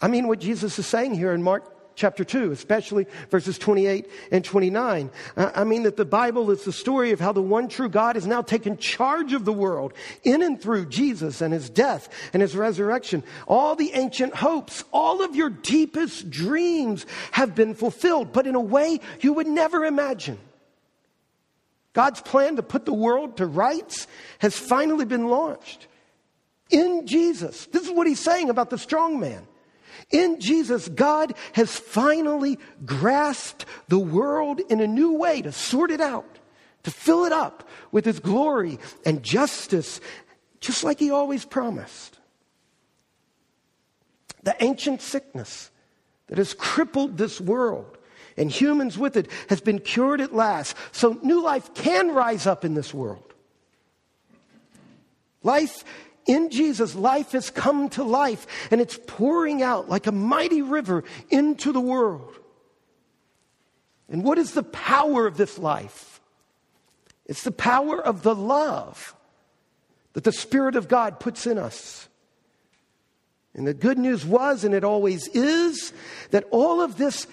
I 0.00 0.08
mean 0.08 0.26
what 0.26 0.40
Jesus 0.40 0.78
is 0.78 0.86
saying 0.86 1.14
here 1.14 1.32
in 1.32 1.42
Mark 1.42 1.72
chapter 1.94 2.24
2, 2.24 2.50
especially 2.52 3.06
verses 3.30 3.58
28 3.58 4.08
and 4.30 4.44
29. 4.44 5.10
I 5.36 5.64
mean 5.64 5.82
that 5.84 5.96
the 5.96 6.04
Bible 6.04 6.50
is 6.50 6.64
the 6.64 6.72
story 6.72 7.12
of 7.12 7.20
how 7.20 7.32
the 7.32 7.42
one 7.42 7.68
true 7.68 7.88
God 7.88 8.16
has 8.16 8.26
now 8.26 8.42
taken 8.42 8.76
charge 8.78 9.32
of 9.32 9.44
the 9.44 9.52
world 9.52 9.92
in 10.24 10.42
and 10.42 10.60
through 10.60 10.86
Jesus 10.86 11.40
and 11.40 11.52
his 11.52 11.70
death 11.70 12.08
and 12.32 12.42
his 12.42 12.56
resurrection. 12.56 13.22
All 13.46 13.76
the 13.76 13.92
ancient 13.92 14.34
hopes, 14.34 14.84
all 14.92 15.22
of 15.22 15.36
your 15.36 15.50
deepest 15.50 16.30
dreams 16.30 17.06
have 17.32 17.54
been 17.54 17.74
fulfilled, 17.74 18.32
but 18.32 18.46
in 18.46 18.54
a 18.54 18.60
way 18.60 19.00
you 19.20 19.34
would 19.34 19.46
never 19.46 19.84
imagine. 19.84 20.38
God's 21.92 22.20
plan 22.20 22.56
to 22.56 22.62
put 22.62 22.86
the 22.86 22.94
world 22.94 23.36
to 23.36 23.46
rights 23.46 24.06
has 24.38 24.58
finally 24.58 25.04
been 25.04 25.28
launched 25.28 25.86
in 26.70 27.06
Jesus. 27.06 27.66
This 27.66 27.82
is 27.82 27.90
what 27.90 28.06
he's 28.06 28.20
saying 28.20 28.50
about 28.50 28.70
the 28.70 28.78
strong 28.78 29.20
man. 29.20 29.46
In 30.10 30.40
Jesus, 30.40 30.88
God 30.88 31.34
has 31.52 31.76
finally 31.76 32.58
grasped 32.84 33.66
the 33.88 33.98
world 33.98 34.60
in 34.70 34.80
a 34.80 34.86
new 34.86 35.12
way 35.12 35.42
to 35.42 35.52
sort 35.52 35.90
it 35.90 36.00
out, 36.00 36.38
to 36.82 36.90
fill 36.90 37.24
it 37.24 37.32
up 37.32 37.68
with 37.92 38.04
his 38.04 38.20
glory 38.20 38.78
and 39.04 39.22
justice, 39.22 40.00
just 40.60 40.82
like 40.82 40.98
he 40.98 41.10
always 41.10 41.44
promised. 41.44 42.18
The 44.42 44.56
ancient 44.60 45.02
sickness 45.02 45.70
that 46.28 46.38
has 46.38 46.54
crippled 46.54 47.18
this 47.18 47.40
world 47.40 47.98
and 48.36 48.50
humans 48.50 48.98
with 48.98 49.16
it 49.16 49.28
has 49.48 49.60
been 49.60 49.78
cured 49.78 50.20
at 50.20 50.34
last. 50.34 50.76
So 50.92 51.18
new 51.22 51.42
life 51.42 51.74
can 51.74 52.12
rise 52.12 52.46
up 52.46 52.64
in 52.64 52.74
this 52.74 52.92
world. 52.92 53.32
Life 55.42 55.84
in 56.26 56.50
Jesus, 56.50 56.94
life 56.94 57.32
has 57.32 57.50
come 57.50 57.88
to 57.90 58.04
life 58.04 58.46
and 58.70 58.80
it's 58.80 58.98
pouring 59.06 59.62
out 59.62 59.88
like 59.88 60.06
a 60.06 60.12
mighty 60.12 60.62
river 60.62 61.04
into 61.30 61.72
the 61.72 61.80
world. 61.80 62.34
And 64.08 64.22
what 64.22 64.38
is 64.38 64.52
the 64.52 64.62
power 64.62 65.26
of 65.26 65.36
this 65.36 65.58
life? 65.58 66.20
It's 67.26 67.44
the 67.44 67.50
power 67.50 68.00
of 68.00 68.22
the 68.22 68.34
love 68.34 69.16
that 70.12 70.24
the 70.24 70.32
Spirit 70.32 70.76
of 70.76 70.88
God 70.88 71.18
puts 71.18 71.46
in 71.46 71.58
us. 71.58 72.08
And 73.54 73.66
the 73.66 73.74
good 73.74 73.98
news 73.98 74.24
was, 74.24 74.64
and 74.64 74.74
it 74.74 74.84
always 74.84 75.28
is, 75.28 75.92
that 76.30 76.44
all 76.50 76.80
of 76.80 76.96
this 76.96 77.26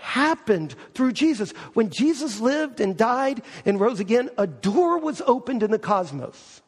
happened 0.00 0.74
through 0.94 1.12
Jesus. 1.12 1.52
When 1.74 1.90
Jesus 1.90 2.40
lived 2.40 2.80
and 2.80 2.96
died 2.96 3.42
and 3.64 3.78
rose 3.78 4.00
again, 4.00 4.30
a 4.36 4.46
door 4.46 4.98
was 4.98 5.22
opened 5.26 5.62
in 5.62 5.70
the 5.70 5.78
cosmos. 5.78 6.62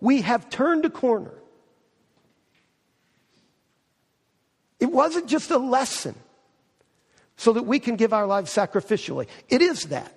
We 0.00 0.22
have 0.22 0.50
turned 0.50 0.84
a 0.84 0.90
corner. 0.90 1.34
It 4.80 4.92
wasn't 4.92 5.28
just 5.28 5.50
a 5.50 5.58
lesson 5.58 6.14
so 7.36 7.52
that 7.54 7.64
we 7.64 7.78
can 7.78 7.96
give 7.96 8.12
our 8.12 8.26
lives 8.26 8.52
sacrificially. 8.52 9.26
It 9.48 9.62
is 9.62 9.84
that. 9.84 10.12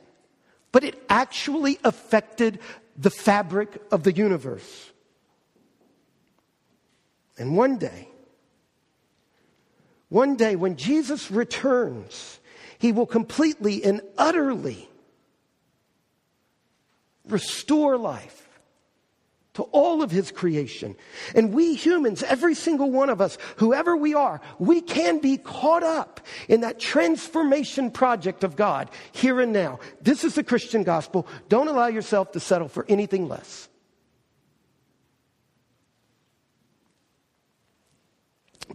But 0.71 0.84
it 0.84 1.01
actually 1.10 1.80
affected 1.84 2.60
the 2.97 3.10
fabric 3.10 3.82
of 3.91 4.03
the 4.03 4.12
universe. 4.12 4.91
And 7.38 7.56
one 7.56 7.77
day, 7.77 8.10
one 10.10 10.36
day 10.36 10.56
when 10.56 10.75
Jesus 10.75 11.30
returns, 11.30 12.39
he 12.77 12.91
will 12.91 13.05
completely 13.05 13.83
and 13.83 14.01
utterly 14.17 14.89
restore 17.25 17.97
life 17.97 18.47
to 19.57 19.63
all 19.63 20.03
of 20.03 20.11
his 20.11 20.29
creation. 20.31 20.95
And 21.33 21.51
we 21.51 21.73
humans, 21.73 22.21
every 22.21 22.53
single 22.53 22.91
one 22.91 23.09
of 23.09 23.19
us, 23.19 23.39
whoever 23.55 23.97
we 23.97 24.13
are, 24.13 24.39
we 24.59 24.81
can 24.81 25.19
be 25.19 25.37
caught 25.37 25.81
up 25.81 26.21
in 26.47 26.61
that 26.61 26.79
transformation 26.79 27.89
project 27.89 28.43
of 28.43 28.55
God 28.55 28.91
here 29.13 29.41
and 29.41 29.51
now. 29.51 29.79
This 29.99 30.23
is 30.23 30.35
the 30.35 30.43
Christian 30.43 30.83
gospel. 30.83 31.27
Don't 31.49 31.67
allow 31.67 31.87
yourself 31.87 32.33
to 32.33 32.39
settle 32.39 32.67
for 32.67 32.85
anything 32.87 33.27
less. 33.27 33.67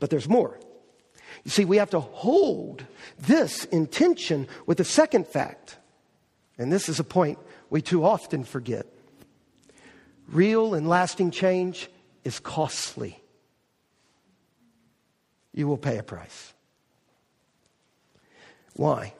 But 0.00 0.10
there's 0.10 0.28
more. 0.28 0.58
You 1.44 1.50
see, 1.50 1.64
we 1.64 1.76
have 1.78 1.90
to 1.90 2.00
hold 2.00 2.84
this 3.18 3.64
intention 3.66 4.48
with 4.66 4.78
the 4.78 4.84
second 4.84 5.26
fact. 5.26 5.78
And 6.58 6.72
this 6.72 6.88
is 6.88 7.00
a 7.00 7.04
point 7.04 7.38
we 7.70 7.82
too 7.82 8.04
often 8.04 8.44
forget. 8.44 8.86
Real 10.28 10.74
and 10.74 10.88
lasting 10.88 11.30
change 11.30 11.88
is 12.24 12.38
costly. 12.38 13.22
You 15.52 15.68
will 15.68 15.78
pay 15.78 15.98
a 15.98 16.02
price. 16.02 16.54
Why? 18.74 19.14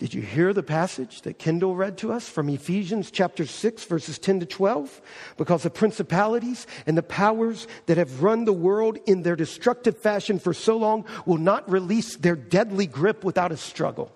Did 0.00 0.14
you 0.14 0.22
hear 0.22 0.54
the 0.54 0.62
passage 0.62 1.20
that 1.22 1.38
Kendall 1.38 1.76
read 1.76 1.98
to 1.98 2.10
us 2.10 2.26
from 2.26 2.48
Ephesians 2.48 3.10
chapter 3.10 3.44
6, 3.44 3.84
verses 3.84 4.18
10 4.18 4.40
to 4.40 4.46
12? 4.46 5.02
Because 5.36 5.62
the 5.62 5.68
principalities 5.68 6.66
and 6.86 6.96
the 6.96 7.02
powers 7.02 7.68
that 7.84 7.98
have 7.98 8.22
run 8.22 8.46
the 8.46 8.52
world 8.52 8.96
in 9.04 9.24
their 9.24 9.36
destructive 9.36 9.98
fashion 9.98 10.38
for 10.38 10.54
so 10.54 10.78
long 10.78 11.04
will 11.26 11.36
not 11.36 11.70
release 11.70 12.16
their 12.16 12.34
deadly 12.34 12.86
grip 12.86 13.24
without 13.24 13.52
a 13.52 13.58
struggle. 13.58 14.10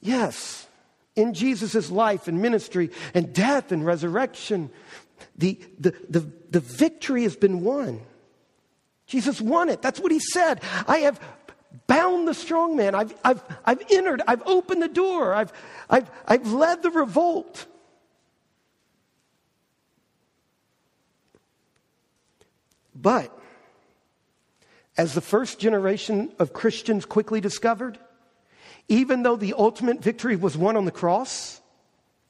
Yes, 0.00 0.66
in 1.14 1.34
Jesus' 1.34 1.90
life 1.90 2.26
and 2.26 2.40
ministry 2.40 2.90
and 3.12 3.34
death 3.34 3.70
and 3.70 3.84
resurrection, 3.84 4.70
the, 5.36 5.60
the, 5.78 5.94
the, 6.08 6.20
the 6.48 6.60
victory 6.60 7.24
has 7.24 7.36
been 7.36 7.60
won. 7.60 8.00
Jesus 9.06 9.42
won 9.42 9.68
it. 9.68 9.82
That's 9.82 10.00
what 10.00 10.10
he 10.10 10.20
said. 10.20 10.62
I 10.88 10.98
have 11.00 11.20
bound 11.86 12.26
the 12.26 12.34
strong 12.34 12.76
man. 12.76 12.94
I've, 12.94 13.14
I've, 13.24 13.42
I've 13.64 13.82
entered, 13.90 14.22
I've 14.26 14.42
opened 14.46 14.82
the 14.82 14.88
door, 14.88 15.34
I've, 15.34 15.52
I've, 15.88 16.10
I've 16.26 16.52
led 16.52 16.82
the 16.82 16.90
revolt. 16.90 17.66
But, 22.94 23.30
as 24.96 25.12
the 25.14 25.20
first 25.20 25.58
generation 25.58 26.32
of 26.38 26.52
Christians 26.52 27.04
quickly 27.04 27.40
discovered, 27.40 27.98
even 28.88 29.22
though 29.22 29.36
the 29.36 29.54
ultimate 29.58 30.02
victory 30.02 30.36
was 30.36 30.56
won 30.56 30.76
on 30.76 30.84
the 30.84 30.90
cross, 30.90 31.60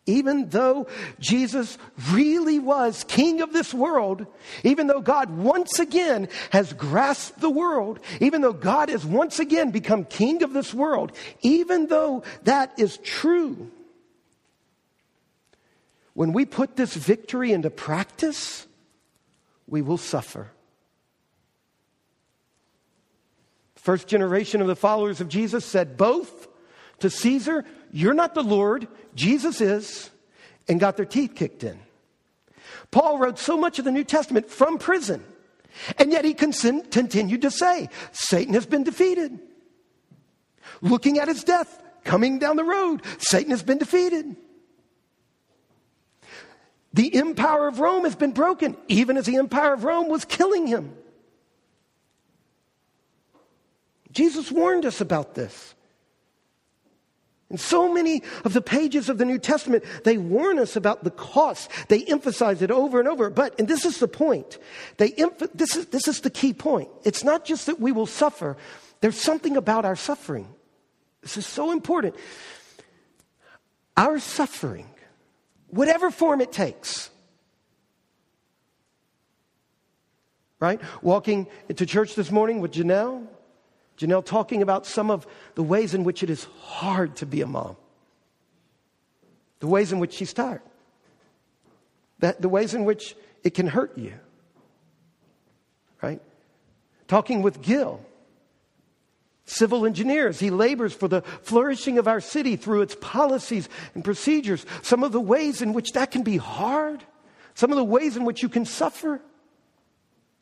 even 0.07 0.49
though 0.51 0.87
Jesus 1.19 1.79
really 2.11 2.61
was 2.61 3.05
king 3.09 3.41
of 3.41 3.53
this 3.53 3.75
world, 3.75 4.27
even 4.63 4.87
though 4.87 5.01
God 5.01 5.31
once 5.31 5.81
again 5.81 6.29
has 6.51 6.73
grasped 6.73 7.41
the 7.41 7.51
world, 7.51 7.99
even 8.21 8.41
though 8.41 8.53
God 8.53 8.89
has 8.89 9.05
once 9.05 9.41
again 9.41 9.73
become 9.73 10.05
king 10.05 10.45
of 10.45 10.53
this 10.53 10.73
world, 10.73 11.13
even 11.43 11.89
though 11.89 12.23
that 12.45 12.73
is 12.79 12.99
true, 12.99 13.71
when 16.15 16.33
we 16.33 16.47
put 16.47 16.77
this 16.77 16.95
victory 16.95 17.53
into 17.53 17.69
practice, 17.69 18.67
we 19.67 19.83
will 19.83 19.99
suffer. 19.99 20.51
First 23.75 24.07
generation 24.09 24.61
of 24.61 24.67
the 24.67 24.77
followers 24.77 25.21
of 25.21 25.29
Jesus 25.29 25.65
said 25.65 25.97
both 25.97 26.49
to 27.01 27.11
Caesar, 27.11 27.65
You're 27.93 28.15
not 28.15 28.35
the 28.35 28.43
Lord, 28.43 28.89
Jesus 29.15 29.61
is, 29.61 30.11
and 30.69 30.81
got 30.81 30.97
their 30.97 31.07
teeth 31.07 31.35
kicked 31.35 31.65
in. 31.65 31.79
Paul 32.91 33.19
wrote 33.19 33.39
so 33.39 33.57
much 33.57 33.79
of 33.79 33.85
the 33.85 33.93
New 33.93 34.05
Testament 34.05 34.49
from 34.49 34.79
prison, 34.79 35.25
and 35.99 36.13
yet 36.13 36.25
he 36.25 36.35
continued 36.35 37.43
to 37.43 37.51
say, 37.51 37.89
Satan 38.13 38.55
has 38.55 38.67
been 38.67 38.85
defeated. 38.85 39.39
Looking 40.81 41.19
at 41.19 41.29
his 41.29 41.45
death 41.45 41.83
coming 42.05 42.39
down 42.39 42.57
the 42.57 42.65
road, 42.65 43.03
Satan 43.19 43.51
has 43.51 43.63
been 43.63 43.79
defeated. 43.79 44.37
The 46.93 47.15
empire 47.15 47.69
of 47.69 47.79
Rome 47.79 48.05
has 48.05 48.17
been 48.17 48.33
broken, 48.33 48.77
even 48.89 49.19
as 49.19 49.27
the 49.27 49.37
empire 49.37 49.75
of 49.75 49.85
Rome 49.85 50.09
was 50.09 50.25
killing 50.25 50.67
him. 50.67 50.97
Jesus 54.13 54.51
warned 54.51 54.87
us 54.87 55.03
about 55.03 55.35
this. 55.35 55.75
In 57.49 57.59
so 57.59 57.93
many 57.93 58.23
of 58.45 58.55
the 58.55 58.61
pages 58.61 59.09
of 59.09 59.19
the 59.19 59.25
New 59.25 59.39
Testament, 59.39 59.85
they 60.03 60.19
warn 60.19 60.59
us 60.59 60.75
about 60.75 61.05
the 61.05 61.13
cost. 61.13 61.71
They 61.89 62.05
emphasize 62.05 62.61
it 62.61 62.73
over 62.73 62.99
and 62.99 63.09
over. 63.09 63.31
But, 63.31 63.59
and 63.59 63.69
this 63.69 63.85
is 63.85 63.99
the 63.99 64.09
point, 64.09 64.59
they 64.97 65.11
emph- 65.11 65.51
this, 65.55 65.77
is, 65.77 65.87
this 65.87 66.09
is 66.09 66.23
the 66.23 66.31
key 66.31 66.53
point. 66.53 66.89
It's 67.05 67.23
not 67.23 67.45
just 67.45 67.67
that 67.67 67.81
we 67.81 67.93
will 67.93 68.07
suffer, 68.07 68.57
there's 69.01 69.21
something 69.21 69.57
about 69.57 69.85
our 69.85 69.95
suffering. 69.95 70.49
This 71.23 71.37
is 71.37 71.47
so 71.47 71.71
important. 71.71 72.17
Our 73.97 74.19
suffering, 74.19 74.89
whatever 75.69 76.11
form 76.11 76.41
it 76.41 76.53
takes, 76.53 77.11
right? 80.59 80.81
Walking 81.01 81.47
into 81.69 81.87
church 81.87 82.15
this 82.15 82.31
morning 82.31 82.61
with 82.61 82.73
Janelle, 82.73 83.27
Janelle 83.99 84.25
talking 84.25 84.63
about 84.63 84.87
some 84.87 85.11
of 85.11 85.27
the 85.55 85.63
ways 85.63 85.95
in 85.95 86.05
which 86.05 86.23
it 86.23 86.31
is 86.31 86.45
hard 86.61 87.17
to 87.17 87.27
be 87.27 87.41
a 87.41 87.47
mom, 87.47 87.77
the 89.61 89.67
ways 89.67 89.93
in 89.93 89.99
which 89.99 90.13
she's 90.13 90.33
tired, 90.33 90.63
that, 92.19 92.41
the 92.41 92.49
ways 92.49 92.75
in 92.75 92.85
which 92.85 93.17
it 93.43 93.55
can 93.55 93.67
hurt 93.67 93.97
you, 93.97 94.13
right? 96.03 96.21
Talking 97.09 97.43
with 97.43 97.63
Gil, 97.63 98.05
civil 99.47 99.87
engineers. 99.87 100.39
He 100.39 100.51
labors 100.51 100.93
for 100.93 101.09
the 101.09 101.23
flourishing 101.23 101.99
of 101.99 102.07
our 102.09 102.21
city 102.21 102.57
through 102.57 102.83
its 102.83 102.97
policies 103.01 103.69
and 103.95 104.05
procedures. 104.05 104.67
Some 104.83 105.03
of 105.05 105.13
the 105.13 105.21
ways 105.21 105.63
in 105.63 105.73
which 105.73 105.93
that 105.93 106.11
can 106.11 106.23
be 106.23 106.37
hard, 106.37 107.03
some 107.55 107.71
of 107.71 107.77
the 107.77 107.85
ways 107.85 108.17
in 108.17 108.25
which 108.25 108.43
you 108.43 108.49
can 108.49 108.67
suffer. 108.67 109.23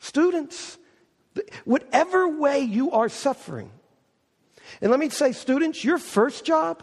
Students, 0.01 0.79
Whatever 1.65 2.29
way 2.29 2.61
you 2.61 2.93
are 2.93 3.09
suffering. 3.09 3.71
And 4.81 4.91
let 4.91 5.01
me 5.01 5.09
say, 5.09 5.33
students, 5.33 5.85
your 5.85 5.99
first 5.99 6.45
job 6.45 6.83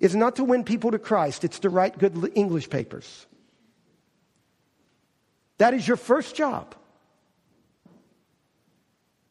is 0.00 0.16
not 0.16 0.36
to 0.36 0.44
win 0.44 0.64
people 0.64 0.90
to 0.90 0.98
Christ, 0.98 1.44
it's 1.44 1.60
to 1.60 1.70
write 1.70 1.98
good 1.98 2.32
English 2.34 2.68
papers. 2.70 3.26
That 5.58 5.74
is 5.74 5.86
your 5.86 5.96
first 5.96 6.34
job. 6.34 6.74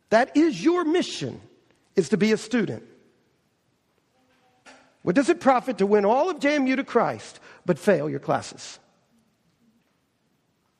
That 0.09 0.35
is 0.35 0.63
your 0.63 0.85
mission, 0.85 1.41
is 1.95 2.09
to 2.09 2.17
be 2.17 2.31
a 2.31 2.37
student. 2.37 2.83
What 5.03 5.15
does 5.15 5.29
it 5.29 5.39
profit 5.39 5.79
to 5.79 5.85
win 5.85 6.05
all 6.05 6.29
of 6.29 6.39
JMU 6.39 6.75
to 6.75 6.83
Christ, 6.83 7.39
but 7.65 7.79
fail 7.79 8.09
your 8.09 8.19
classes? 8.19 8.79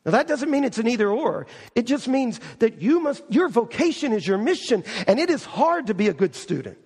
Now, 0.06 0.12
that 0.12 0.28
doesn't 0.28 0.50
mean 0.50 0.64
it's 0.64 0.80
an 0.80 0.88
either 0.88 1.10
or. 1.10 1.46
It 1.76 1.84
just 1.84 2.08
means 2.08 2.40
that 2.60 2.82
you 2.82 3.00
must, 3.00 3.24
your 3.30 3.50
vocation 3.50 4.14
is 4.14 4.26
your 4.26 4.40
mission, 4.40 4.84
and 5.06 5.20
it 5.20 5.30
is 5.30 5.46
hard 5.46 5.88
to 5.88 5.94
be 5.94 6.08
a 6.08 6.14
good 6.14 6.34
student. 6.34 6.80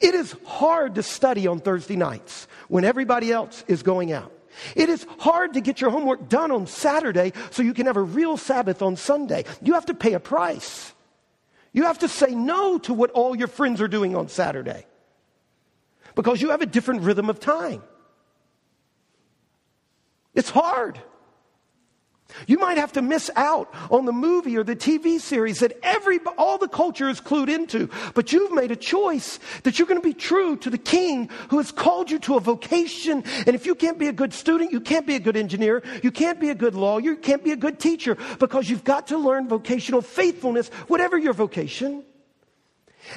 It 0.00 0.14
is 0.14 0.36
hard 0.44 0.96
to 0.96 1.02
study 1.02 1.46
on 1.46 1.60
Thursday 1.60 1.96
nights 1.96 2.46
when 2.68 2.84
everybody 2.84 3.32
else 3.32 3.64
is 3.66 3.82
going 3.82 4.12
out. 4.12 4.32
It 4.74 4.88
is 4.88 5.06
hard 5.18 5.54
to 5.54 5.60
get 5.60 5.80
your 5.80 5.90
homework 5.90 6.28
done 6.28 6.50
on 6.50 6.66
Saturday 6.66 7.32
so 7.50 7.62
you 7.62 7.72
can 7.74 7.86
have 7.86 7.96
a 7.96 8.02
real 8.02 8.36
Sabbath 8.36 8.82
on 8.82 8.96
Sunday. 8.96 9.44
You 9.62 9.74
have 9.74 9.86
to 9.86 9.94
pay 9.94 10.14
a 10.14 10.20
price. 10.20 10.92
You 11.72 11.84
have 11.84 12.00
to 12.00 12.08
say 12.08 12.34
no 12.34 12.78
to 12.78 12.92
what 12.92 13.10
all 13.12 13.36
your 13.36 13.48
friends 13.48 13.80
are 13.80 13.88
doing 13.88 14.16
on 14.16 14.28
Saturday 14.28 14.86
because 16.14 16.42
you 16.42 16.50
have 16.50 16.60
a 16.60 16.66
different 16.66 17.02
rhythm 17.02 17.30
of 17.30 17.38
time. 17.38 17.82
It's 20.34 20.50
hard. 20.50 21.00
You 22.46 22.58
might 22.58 22.78
have 22.78 22.92
to 22.92 23.02
miss 23.02 23.30
out 23.36 23.72
on 23.90 24.04
the 24.04 24.12
movie 24.12 24.56
or 24.56 24.64
the 24.64 24.76
TV 24.76 25.20
series 25.20 25.60
that 25.60 25.78
every, 25.82 26.18
all 26.36 26.58
the 26.58 26.68
culture 26.68 27.08
is 27.08 27.20
clued 27.20 27.48
into, 27.48 27.90
but 28.14 28.32
you've 28.32 28.52
made 28.52 28.70
a 28.70 28.76
choice 28.76 29.38
that 29.62 29.78
you're 29.78 29.88
going 29.88 30.00
to 30.00 30.06
be 30.06 30.14
true 30.14 30.56
to 30.58 30.70
the 30.70 30.78
king 30.78 31.28
who 31.50 31.58
has 31.58 31.72
called 31.72 32.10
you 32.10 32.18
to 32.20 32.36
a 32.36 32.40
vocation. 32.40 33.24
And 33.46 33.54
if 33.54 33.66
you 33.66 33.74
can't 33.74 33.98
be 33.98 34.08
a 34.08 34.12
good 34.12 34.32
student, 34.32 34.72
you 34.72 34.80
can't 34.80 35.06
be 35.06 35.14
a 35.14 35.20
good 35.20 35.36
engineer, 35.36 35.82
you 36.02 36.10
can't 36.10 36.40
be 36.40 36.50
a 36.50 36.54
good 36.54 36.74
lawyer, 36.74 37.00
you 37.00 37.16
can't 37.16 37.44
be 37.44 37.52
a 37.52 37.56
good 37.56 37.78
teacher 37.78 38.16
because 38.38 38.68
you've 38.68 38.84
got 38.84 39.08
to 39.08 39.18
learn 39.18 39.48
vocational 39.48 40.02
faithfulness, 40.02 40.68
whatever 40.86 41.18
your 41.18 41.32
vocation. 41.32 42.04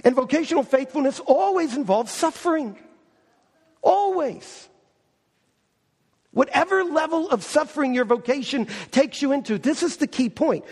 And 0.04 0.16
vocational 0.16 0.64
faithfulness 0.64 1.20
always 1.20 1.76
involves 1.76 2.12
suffering. 2.12 2.78
Always. 3.82 4.70
Whatever 6.32 6.84
level 6.84 7.30
of 7.30 7.44
suffering 7.44 7.94
your 7.94 8.06
vocation 8.06 8.68
takes 8.92 9.22
you 9.22 9.32
into, 9.32 9.58
this 9.58 9.84
is 9.84 9.98
the 9.98 10.08
key 10.08 10.30
point. 10.30 10.66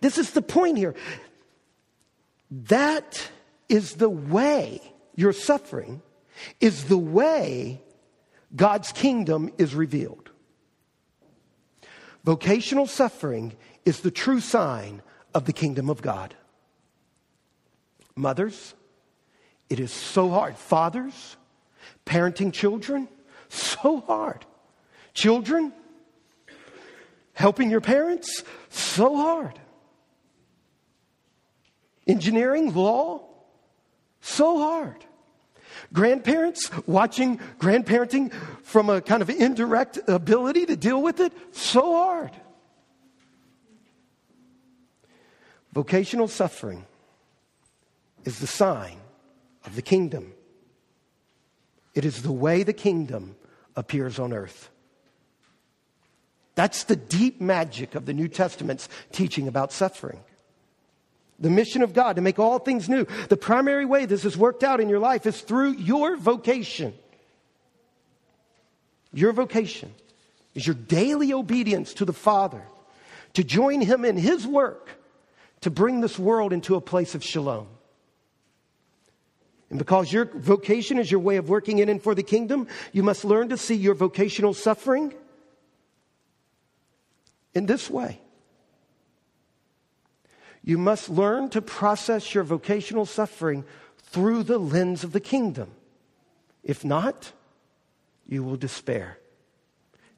This 0.00 0.18
is 0.18 0.30
the 0.30 0.42
point 0.42 0.76
here. 0.76 0.94
That 2.50 3.30
is 3.68 3.94
the 3.94 4.10
way 4.10 4.80
your 5.14 5.32
suffering 5.32 6.02
is 6.60 6.84
the 6.84 6.98
way 6.98 7.80
God's 8.54 8.92
kingdom 8.92 9.50
is 9.58 9.74
revealed. 9.74 10.30
Vocational 12.24 12.86
suffering 12.86 13.56
is 13.84 14.00
the 14.00 14.10
true 14.10 14.40
sign 14.40 15.02
of 15.34 15.46
the 15.46 15.52
kingdom 15.52 15.88
of 15.88 16.02
God. 16.02 16.34
Mothers, 18.14 18.74
it 19.70 19.80
is 19.80 19.92
so 19.92 20.30
hard. 20.30 20.56
Fathers, 20.56 21.36
parenting 22.04 22.52
children, 22.52 23.08
so 23.48 24.00
hard. 24.00 24.44
Children, 25.16 25.72
helping 27.32 27.70
your 27.70 27.80
parents, 27.80 28.44
so 28.68 29.16
hard. 29.16 29.58
Engineering, 32.06 32.74
law, 32.74 33.22
so 34.20 34.58
hard. 34.58 35.06
Grandparents, 35.90 36.70
watching 36.86 37.38
grandparenting 37.58 38.30
from 38.62 38.90
a 38.90 39.00
kind 39.00 39.22
of 39.22 39.30
indirect 39.30 39.98
ability 40.06 40.66
to 40.66 40.76
deal 40.76 41.00
with 41.00 41.18
it, 41.20 41.32
so 41.50 41.96
hard. 41.96 42.32
Vocational 45.72 46.28
suffering 46.28 46.84
is 48.26 48.38
the 48.38 48.46
sign 48.46 48.98
of 49.64 49.76
the 49.76 49.82
kingdom. 49.82 50.34
It 51.94 52.04
is 52.04 52.20
the 52.20 52.32
way 52.32 52.64
the 52.64 52.74
kingdom 52.74 53.34
appears 53.76 54.18
on 54.18 54.34
earth. 54.34 54.68
That's 56.56 56.84
the 56.84 56.96
deep 56.96 57.40
magic 57.40 57.94
of 57.94 58.06
the 58.06 58.14
New 58.14 58.28
Testament's 58.28 58.88
teaching 59.12 59.46
about 59.46 59.72
suffering. 59.72 60.18
The 61.38 61.50
mission 61.50 61.82
of 61.82 61.92
God 61.92 62.16
to 62.16 62.22
make 62.22 62.38
all 62.38 62.58
things 62.58 62.88
new. 62.88 63.06
The 63.28 63.36
primary 63.36 63.84
way 63.84 64.06
this 64.06 64.24
is 64.24 64.38
worked 64.38 64.64
out 64.64 64.80
in 64.80 64.88
your 64.88 64.98
life 64.98 65.26
is 65.26 65.40
through 65.42 65.72
your 65.74 66.16
vocation. 66.16 66.94
Your 69.12 69.32
vocation 69.32 69.94
is 70.54 70.66
your 70.66 70.74
daily 70.74 71.34
obedience 71.34 71.92
to 71.94 72.06
the 72.06 72.14
Father, 72.14 72.62
to 73.34 73.44
join 73.44 73.82
Him 73.82 74.06
in 74.06 74.16
His 74.16 74.46
work 74.46 74.88
to 75.60 75.70
bring 75.70 76.00
this 76.00 76.18
world 76.18 76.54
into 76.54 76.74
a 76.74 76.80
place 76.80 77.14
of 77.14 77.22
shalom. 77.22 77.66
And 79.68 79.78
because 79.78 80.10
your 80.10 80.24
vocation 80.24 80.98
is 80.98 81.10
your 81.10 81.20
way 81.20 81.36
of 81.36 81.48
working 81.50 81.80
in 81.80 81.88
and 81.90 82.02
for 82.02 82.14
the 82.14 82.22
kingdom, 82.22 82.66
you 82.92 83.02
must 83.02 83.24
learn 83.24 83.50
to 83.50 83.58
see 83.58 83.74
your 83.74 83.94
vocational 83.94 84.54
suffering 84.54 85.12
in 87.56 87.64
this 87.64 87.88
way. 87.88 88.20
You 90.62 90.76
must 90.76 91.08
learn 91.08 91.48
to 91.50 91.62
process 91.62 92.34
your 92.34 92.44
vocational 92.44 93.06
suffering 93.06 93.64
through 93.96 94.42
the 94.42 94.58
lens 94.58 95.04
of 95.04 95.12
the 95.12 95.20
kingdom. 95.20 95.70
If 96.62 96.84
not, 96.84 97.32
you 98.28 98.44
will 98.44 98.56
despair. 98.56 99.18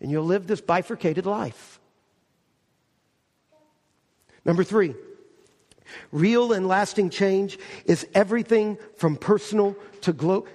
And 0.00 0.10
you'll 0.10 0.24
live 0.24 0.48
this 0.48 0.60
bifurcated 0.60 1.26
life. 1.26 1.78
Number 4.44 4.64
three, 4.64 4.96
real 6.10 6.52
and 6.52 6.66
lasting 6.66 7.10
change 7.10 7.56
is 7.84 8.04
everything 8.14 8.78
from 8.96 9.16
personal 9.16 9.76
to 10.00 10.12
global. 10.12 10.48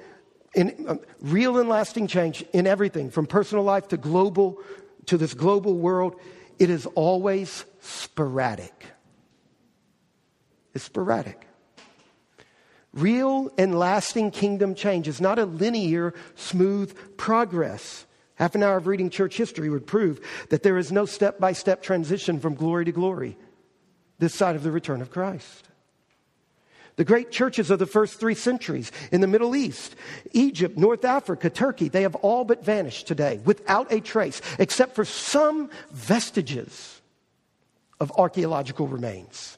Um, 0.55 0.99
real 1.21 1.59
and 1.59 1.69
lasting 1.69 2.07
change 2.07 2.43
in 2.51 2.67
everything 2.67 3.09
from 3.09 3.25
personal 3.25 3.63
life 3.63 3.87
to 3.87 3.97
global 3.97 4.59
to 5.05 5.17
this 5.17 5.33
global 5.33 5.75
world 5.75 6.19
it 6.59 6.69
is 6.69 6.85
always 6.95 7.65
sporadic. 7.79 8.85
It's 10.73 10.85
sporadic. 10.85 11.47
Real 12.93 13.51
and 13.57 13.77
lasting 13.77 14.31
kingdom 14.31 14.75
change 14.75 15.07
is 15.07 15.19
not 15.19 15.39
a 15.39 15.45
linear 15.45 16.13
smooth 16.35 16.95
progress. 17.17 18.05
Half 18.35 18.55
an 18.55 18.63
hour 18.63 18.77
of 18.77 18.87
reading 18.87 19.09
church 19.09 19.37
history 19.37 19.69
would 19.69 19.87
prove 19.87 20.19
that 20.49 20.63
there 20.63 20.77
is 20.77 20.91
no 20.91 21.05
step-by-step 21.05 21.81
transition 21.81 22.39
from 22.39 22.55
glory 22.55 22.85
to 22.85 22.91
glory 22.91 23.37
this 24.19 24.35
side 24.35 24.55
of 24.55 24.63
the 24.63 24.71
return 24.71 25.01
of 25.01 25.11
Christ. 25.11 25.69
The 26.95 27.03
great 27.03 27.31
churches 27.31 27.71
of 27.71 27.79
the 27.79 27.87
first 27.87 28.19
three 28.19 28.35
centuries 28.35 28.91
in 29.11 29.21
the 29.21 29.27
Middle 29.27 29.55
East, 29.55 29.95
Egypt, 30.31 30.77
North 30.77 31.03
Africa, 31.03 31.49
Turkey, 31.49 31.89
they 31.89 32.03
have 32.03 32.15
all 32.15 32.45
but 32.45 32.63
vanished 32.63 33.07
today 33.07 33.39
without 33.45 33.91
a 33.91 33.99
trace, 33.99 34.41
except 34.59 34.95
for 34.95 35.05
some 35.05 35.71
vestiges 35.91 37.01
of 37.99 38.11
archaeological 38.17 38.87
remains. 38.87 39.57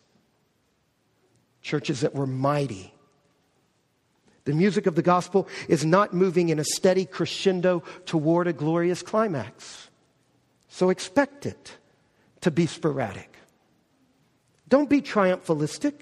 Churches 1.62 2.02
that 2.02 2.16
were 2.16 2.28
mighty. 2.28 2.94
The 4.46 4.54
music 4.54 4.86
of 4.86 4.96
the 4.96 5.02
gospel 5.02 5.48
is 5.68 5.84
not 5.84 6.14
moving 6.14 6.50
in 6.50 6.60
a 6.60 6.64
steady 6.64 7.06
crescendo 7.06 7.84
toward 8.06 8.48
a 8.48 8.54
glorious 8.54 9.02
climax. 9.02 9.90
So 10.70 10.90
expect 10.90 11.46
it 11.46 11.78
to 12.42 12.52
be 12.52 12.68
sporadic. 12.68 13.36
Don't 14.70 14.90
be 14.90 15.02
triumphalistic. 15.02 15.96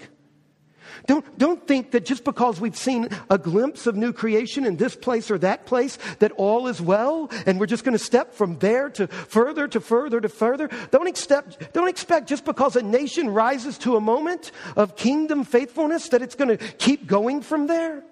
Don't, 1.06 1.38
don't 1.38 1.66
think 1.66 1.90
that 1.92 2.04
just 2.04 2.24
because 2.24 2.60
we've 2.60 2.76
seen 2.76 3.08
a 3.30 3.38
glimpse 3.38 3.86
of 3.86 3.96
new 3.96 4.12
creation 4.12 4.64
in 4.64 4.76
this 4.76 4.96
place 4.96 5.30
or 5.30 5.38
that 5.38 5.66
place, 5.66 5.98
that 6.18 6.32
all 6.32 6.66
is 6.68 6.80
well, 6.80 7.30
and 7.46 7.60
we're 7.60 7.66
just 7.66 7.84
going 7.84 7.96
to 7.96 8.04
step 8.04 8.34
from 8.34 8.58
there 8.58 8.90
to 8.90 9.06
further 9.06 9.68
to 9.68 9.80
further 9.80 10.20
to 10.20 10.28
further. 10.28 10.68
Don't 10.90 11.08
expect, 11.08 11.72
don't 11.72 11.88
expect 11.88 12.28
just 12.28 12.44
because 12.44 12.76
a 12.76 12.82
nation 12.82 13.30
rises 13.30 13.78
to 13.78 13.96
a 13.96 14.00
moment 14.00 14.52
of 14.76 14.96
kingdom 14.96 15.44
faithfulness 15.44 16.08
that 16.08 16.22
it's 16.22 16.34
going 16.34 16.56
to 16.56 16.56
keep 16.56 17.06
going 17.06 17.42
from 17.42 17.66
there. 17.66 18.02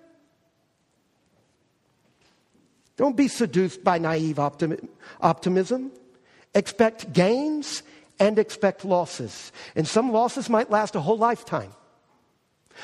Don't 2.96 3.16
be 3.16 3.28
seduced 3.28 3.82
by 3.82 3.98
naive 3.98 4.38
optimism. 4.38 5.92
Expect 6.54 7.12
gains 7.12 7.82
and 8.20 8.38
expect 8.38 8.84
losses. 8.84 9.50
And 9.74 9.88
some 9.88 10.12
losses 10.12 10.50
might 10.50 10.70
last 10.70 10.94
a 10.94 11.00
whole 11.00 11.16
lifetime. 11.16 11.72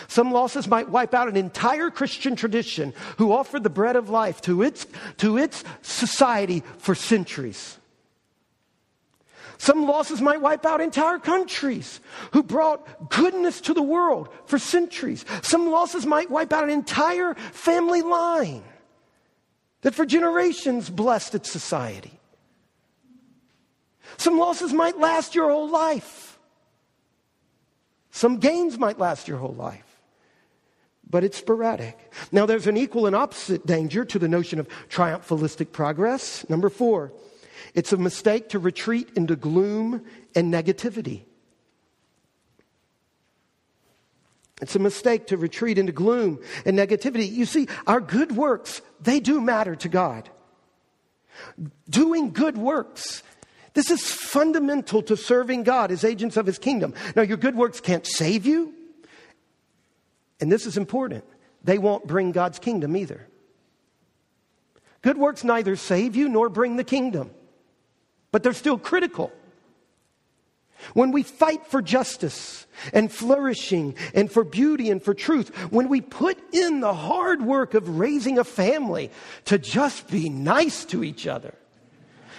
Some 0.07 0.33
losses 0.33 0.69
might 0.69 0.89
wipe 0.89 1.15
out 1.15 1.29
an 1.29 1.37
entire 1.37 1.91
Christian 1.91 2.37
tradition 2.37 2.95
who 3.17 3.33
offered 3.33 3.63
the 3.63 3.71
bread 3.71 3.97
of 3.97 4.11
life 4.11 4.41
to 4.43 4.63
its, 4.63 4.87
to 5.19 5.39
its 5.39 5.65
society 5.83 6.63
for 6.79 6.95
centuries. 6.95 7.79
Some 9.59 9.87
losses 9.87 10.21
might 10.21 10.41
wipe 10.41 10.65
out 10.65 10.81
entire 10.81 11.19
countries 11.19 12.01
who 12.33 12.45
brought 12.45 13.11
goodness 13.11 13.61
to 13.63 13.75
the 13.75 13.83
world 13.83 14.29
for 14.47 14.59
centuries. 14.59 15.25
Some 15.43 15.71
losses 15.71 16.07
might 16.07 16.31
wipe 16.31 16.53
out 16.53 16.63
an 16.63 16.71
entire 16.71 17.35
family 17.35 18.03
line 18.03 18.63
that 19.83 19.95
for 19.95 20.07
generations 20.07 20.91
blessed 20.91 21.35
its 21.35 21.51
society. 21.51 22.19
Some 24.17 24.39
losses 24.39 24.73
might 24.73 24.99
last 24.99 25.35
your 25.35 25.51
whole 25.51 25.69
life. 25.69 26.28
Some 28.19 28.39
gains 28.39 28.81
might 28.81 28.99
last 28.99 29.29
your 29.29 29.39
whole 29.39 29.55
life. 29.55 30.01
But 31.09 31.23
it's 31.23 31.39
sporadic. 31.39 31.97
Now, 32.33 32.47
there's 32.47 32.67
an 32.67 32.77
equal 32.77 33.07
and 33.07 33.15
opposite 33.15 33.65
danger 33.65 34.05
to 34.07 34.19
the 34.19 34.27
notion 34.27 34.59
of 34.59 34.67
triumphalistic 34.89 35.71
progress. 35.71 36.45
Number 36.49 36.69
four, 36.69 37.13
it's 37.75 37.93
a 37.93 37.97
mistake 37.97 38.49
to 38.49 38.59
retreat 38.59 39.11
into 39.15 39.37
gloom 39.37 40.05
and 40.35 40.53
negativity. 40.53 41.27
It's 44.61 44.75
a 44.75 44.81
mistake 44.81 45.29
to 45.29 45.37
retreat 45.37 45.79
into 45.79 45.93
gloom 45.93 46.41
and 46.67 46.77
negativity. 46.77 47.31
You 47.31 47.45
see, 47.45 47.69
our 47.87 48.01
good 48.01 48.33
works, 48.33 48.83
they 49.01 49.21
do 49.21 49.41
matter 49.41 49.77
to 49.77 49.89
God. 49.89 50.29
Doing 51.89 52.33
good 52.33 52.59
works 52.59 53.23
this 53.79 53.93
is 53.93 54.11
fundamental 54.11 55.03
to 55.05 55.17
serving 55.17 55.63
God 55.63 55.93
as 55.93 56.03
agents 56.03 56.37
of 56.37 56.47
his 56.47 56.59
kingdom. 56.59 56.95
Now, 57.15 57.23
your 57.23 57.37
good 57.37 57.55
works 57.55 57.79
can't 57.79 58.05
save 58.05 58.45
you. 58.45 58.75
And 60.41 60.51
this 60.51 60.67
is 60.67 60.77
important. 60.77 61.23
They 61.63 61.79
won't 61.79 62.05
bring 62.05 62.33
God's 62.33 62.59
kingdom 62.59 62.97
either. 62.97 63.29
Good 65.03 65.17
works 65.17 65.45
neither 65.45 65.77
save 65.77 66.17
you 66.17 66.29
nor 66.29 66.49
bring 66.49 66.75
the 66.75 66.83
kingdom, 66.83 67.31
but 68.33 68.43
they're 68.43 68.53
still 68.53 68.79
critical. 68.79 69.31
When 70.95 71.13
we 71.13 71.23
fight 71.23 71.65
for 71.69 71.81
justice 71.81 72.67
and 72.93 73.13
flourishing 73.13 73.95
and 74.13 74.29
for 74.29 74.43
beauty 74.43 74.91
and 74.91 75.01
for 75.01 75.15
truth, 75.15 75.55
when 75.71 75.89
we 75.89 76.01
put 76.01 76.37
in 76.53 76.81
the 76.81 76.95
hard 76.95 77.43
work 77.43 77.75
of 77.75 78.01
raising 78.01 78.41
a 78.41 78.45
family 78.45 79.13
to 79.45 79.57
just 79.57 80.09
be 80.09 80.29
nice 80.29 80.85
to 80.87 81.05
each 81.05 81.29
other, 81.29 81.55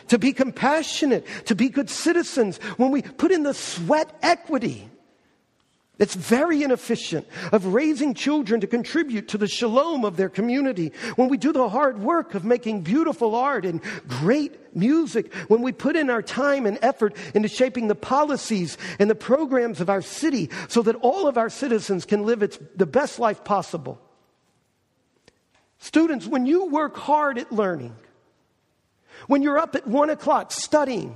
to 0.07 0.17
be 0.17 0.33
compassionate, 0.33 1.25
to 1.45 1.55
be 1.55 1.69
good 1.69 1.89
citizens, 1.89 2.57
when 2.77 2.91
we 2.91 3.01
put 3.01 3.31
in 3.31 3.43
the 3.43 3.53
sweat 3.53 4.17
equity 4.21 4.89
that's 5.99 6.15
very 6.15 6.63
inefficient 6.63 7.27
of 7.51 7.73
raising 7.73 8.13
children 8.13 8.61
to 8.61 8.67
contribute 8.67 9.27
to 9.27 9.37
the 9.37 9.49
shalom 9.49 10.05
of 10.05 10.15
their 10.15 10.29
community, 10.29 10.93
when 11.17 11.27
we 11.27 11.35
do 11.35 11.51
the 11.51 11.67
hard 11.67 11.99
work 11.99 12.35
of 12.35 12.45
making 12.45 12.81
beautiful 12.81 13.35
art 13.35 13.65
and 13.65 13.81
great 14.07 14.73
music, 14.73 15.33
when 15.49 15.61
we 15.61 15.73
put 15.73 15.97
in 15.97 16.09
our 16.09 16.21
time 16.21 16.65
and 16.65 16.79
effort 16.81 17.15
into 17.35 17.49
shaping 17.49 17.89
the 17.89 17.95
policies 17.95 18.77
and 18.97 19.09
the 19.09 19.15
programs 19.15 19.81
of 19.81 19.89
our 19.89 20.01
city 20.01 20.49
so 20.69 20.81
that 20.81 20.95
all 21.01 21.27
of 21.27 21.37
our 21.37 21.49
citizens 21.49 22.05
can 22.05 22.25
live 22.25 22.41
its, 22.41 22.57
the 22.77 22.85
best 22.85 23.19
life 23.19 23.43
possible. 23.43 23.99
Students, 25.79 26.25
when 26.25 26.45
you 26.45 26.67
work 26.67 26.95
hard 26.95 27.37
at 27.37 27.51
learning, 27.51 27.93
when 29.27 29.41
you're 29.41 29.57
up 29.57 29.75
at 29.75 29.87
one 29.87 30.09
o'clock 30.09 30.51
studying, 30.51 31.15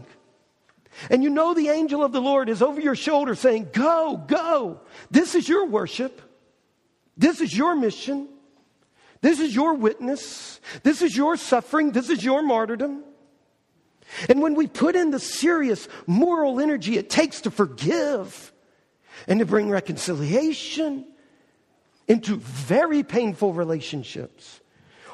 and 1.10 1.24
you 1.24 1.30
know 1.30 1.54
the 1.54 1.70
angel 1.70 2.04
of 2.04 2.12
the 2.12 2.22
Lord 2.22 2.50
is 2.50 2.62
over 2.62 2.80
your 2.80 2.96
shoulder 2.96 3.36
saying, 3.36 3.70
Go, 3.74 4.24
go. 4.28 4.82
This 5.12 5.36
is 5.36 5.48
your 5.48 5.66
worship. 5.66 6.22
This 7.18 7.42
is 7.42 7.56
your 7.56 7.76
mission. 7.76 8.28
This 9.22 9.40
is 9.40 9.56
your 9.56 9.76
witness. 9.76 10.60
This 10.84 11.02
is 11.02 11.16
your 11.16 11.38
suffering. 11.38 11.92
This 11.92 12.10
is 12.10 12.24
your 12.24 12.44
martyrdom. 12.44 13.04
And 14.30 14.42
when 14.42 14.54
we 14.54 14.68
put 14.68 14.96
in 14.96 15.12
the 15.12 15.20
serious 15.20 15.88
moral 16.06 16.60
energy 16.60 16.98
it 16.98 17.10
takes 17.10 17.42
to 17.42 17.52
forgive 17.52 18.52
and 19.28 19.40
to 19.40 19.46
bring 19.46 19.70
reconciliation 19.70 21.06
into 22.08 22.36
very 22.38 23.02
painful 23.02 23.54
relationships, 23.54 24.60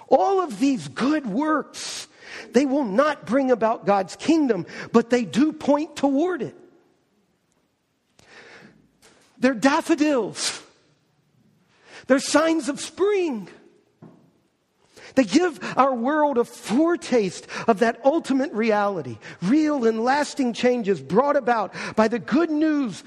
all 0.08 0.42
of 0.42 0.60
these 0.60 0.88
good 0.88 1.26
works 1.26 2.08
they 2.52 2.66
will 2.66 2.84
not 2.84 3.26
bring 3.26 3.52
about 3.52 3.86
God's 3.86 4.16
kingdom, 4.16 4.66
but 4.92 5.10
they 5.10 5.26
do 5.26 5.54
point 5.54 5.96
toward 5.96 6.42
it. 6.42 6.56
They're 9.40 9.54
daffodils. 9.54 10.62
They're 12.08 12.20
signs 12.20 12.70
of 12.70 12.80
spring. 12.80 13.48
They 15.16 15.24
give 15.24 15.60
our 15.78 15.94
world 15.94 16.38
a 16.38 16.44
foretaste 16.44 17.48
of 17.68 17.80
that 17.80 18.00
ultimate 18.06 18.52
reality, 18.54 19.18
real 19.42 19.86
and 19.86 20.04
lasting 20.04 20.54
changes 20.54 21.02
brought 21.02 21.36
about 21.36 21.74
by 21.96 22.08
the 22.08 22.20
good 22.20 22.50
news 22.50 23.04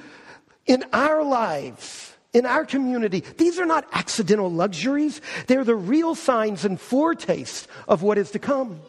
in 0.67 0.85
our 0.93 1.23
lives, 1.23 2.15
in 2.33 2.47
our 2.47 2.65
community. 2.65 3.21
These 3.39 3.59
are 3.59 3.67
not 3.67 3.87
accidental 3.93 4.51
luxuries, 4.51 5.21
they're 5.47 5.65
the 5.65 5.77
real 5.77 6.15
signs 6.15 6.65
and 6.65 6.81
foretaste 6.81 7.69
of 7.89 8.03
what 8.03 8.19
is 8.19 8.31
to 8.33 8.39
come. 8.39 8.81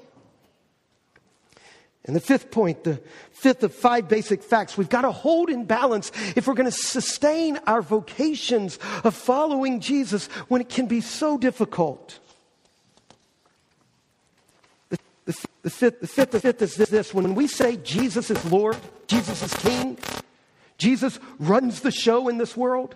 And 2.06 2.16
the 2.16 2.20
fifth 2.20 2.52
point, 2.52 2.84
the 2.84 3.02
fifth 3.32 3.64
of 3.64 3.74
five 3.74 4.10
basic 4.10 4.44
facts, 4.44 4.78
we've 4.78 4.90
got 4.90 5.02
to 5.02 5.12
hold 5.12 5.50
in 5.50 5.64
balance 5.64 6.12
if 6.36 6.48
we're 6.48 6.54
going 6.54 6.70
to 6.70 6.72
sustain 6.72 7.58
our 7.66 7.82
vocations 7.82 8.78
of 9.06 9.16
following 9.16 9.80
Jesus 9.80 10.28
when 10.50 10.60
it 10.60 10.68
can 10.68 10.88
be 10.88 11.00
so 11.00 11.38
difficult. 11.38 12.20
The, 14.90 15.00
the, 15.26 15.48
the, 15.62 15.70
fifth, 15.70 16.02
the, 16.02 16.08
fifth, 16.08 16.42
fifth 16.42 16.62
is 16.62 16.76
this 16.76 17.14
when 17.14 17.36
we 17.36 17.48
say 17.48 17.78
Jesus 17.78 18.30
is 18.30 18.52
Lord, 18.52 18.78
Jesus 19.08 19.42
is 19.42 19.54
King, 19.54 19.98
Jesus 20.78 21.20
runs 21.40 21.80
the 21.80 21.92
show 21.92 22.28
in 22.28 22.38
this 22.38 22.58
world, 22.58 22.96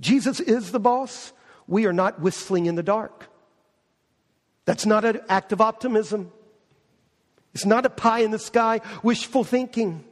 Jesus 0.00 0.38
is 0.38 0.70
the 0.70 0.80
boss, 0.80 1.32
we 1.66 1.86
are 1.86 1.94
not 1.94 2.20
whistling 2.20 2.66
in 2.66 2.74
the 2.74 2.82
dark. 2.82 3.30
That's 4.66 4.84
not 4.84 5.06
an 5.06 5.22
act 5.30 5.52
of 5.52 5.62
optimism. 5.62 6.30
It's 7.58 7.66
not 7.66 7.84
a 7.84 7.90
pie 7.90 8.20
in 8.20 8.30
the 8.30 8.38
sky, 8.38 8.82
wishful 9.02 9.42
thinking. 9.42 10.04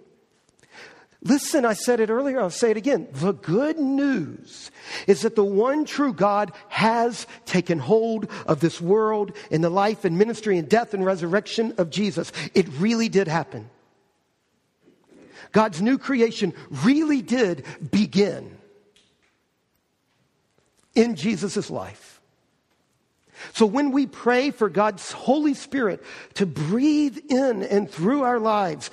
Listen, 1.23 1.65
I 1.65 1.75
said 1.75 2.01
it 2.01 2.11
earlier, 2.11 2.41
I'll 2.41 2.51
say 2.51 2.73
it 2.73 2.77
again. 2.77 3.07
The 3.13 3.35
good 3.35 3.79
news 3.79 4.73
is 5.07 5.23
that 5.23 5.37
the 5.37 5.45
one 5.45 5.85
true 5.85 6.13
God 6.13 6.51
has 6.67 7.29
taken 7.45 7.79
hold 7.79 8.29
of 8.49 8.59
this 8.59 8.81
world 8.81 9.31
in 9.49 9.61
the 9.61 9.71
life 9.71 10.05
and 10.05 10.19
ministry 10.19 10.59
and 10.59 10.69
death 10.69 10.93
and 10.93 11.05
resurrection 11.05 11.73
of 11.79 11.89
Jesus. 11.89 12.33
It 12.53 12.67
really 12.81 13.09
did 13.09 13.29
happen. 13.29 13.71
God's 15.53 15.81
new 15.81 15.99
creation 15.99 16.53
really 16.69 17.23
did 17.23 17.65
begin 17.93 18.59
in 20.97 21.15
Jesus' 21.15 21.71
life. 21.71 22.16
So 23.53 23.67
when 23.67 23.91
we 23.91 24.07
pray 24.07 24.51
for 24.51 24.69
God's 24.69 25.13
Holy 25.13 25.55
Spirit 25.55 26.03
to 26.35 26.47
breathe 26.47 27.19
in 27.29 27.63
and 27.63 27.91
through 27.91 28.23
our 28.23 28.39
lives, 28.39 28.91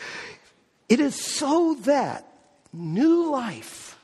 it 0.89 1.00
is 1.00 1.16
so 1.16 1.76
that 1.82 2.28
new 2.72 3.32
life, 3.32 3.98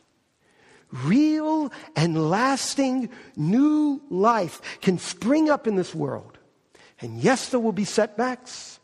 real 0.91 1.71
and 1.95 2.29
lasting 2.29 3.09
new 3.35 4.01
life 4.09 4.79
can 4.81 4.97
spring 4.97 5.49
up 5.49 5.67
in 5.67 5.75
this 5.75 5.93
world. 5.93 6.37
And 7.01 7.19
yes, 7.19 7.49
there 7.49 7.59
will 7.59 7.71
be 7.71 7.85
setbacks. 7.85 8.79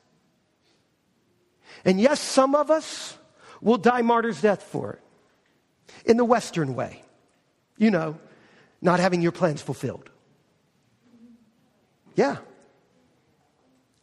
And 1.83 1.99
yes, 1.99 2.19
some 2.19 2.55
of 2.55 2.71
us 2.71 3.17
will 3.61 3.77
die 3.77 4.01
martyr's 4.01 4.41
death 4.41 4.63
for 4.63 4.93
it 4.93 5.01
in 6.05 6.17
the 6.17 6.25
Western 6.25 6.75
way. 6.75 7.03
You 7.77 7.91
know, 7.91 8.19
not 8.81 8.99
having 8.99 9.21
your 9.21 9.31
plans 9.31 9.61
fulfilled. 9.61 10.09
Yeah. 12.15 12.37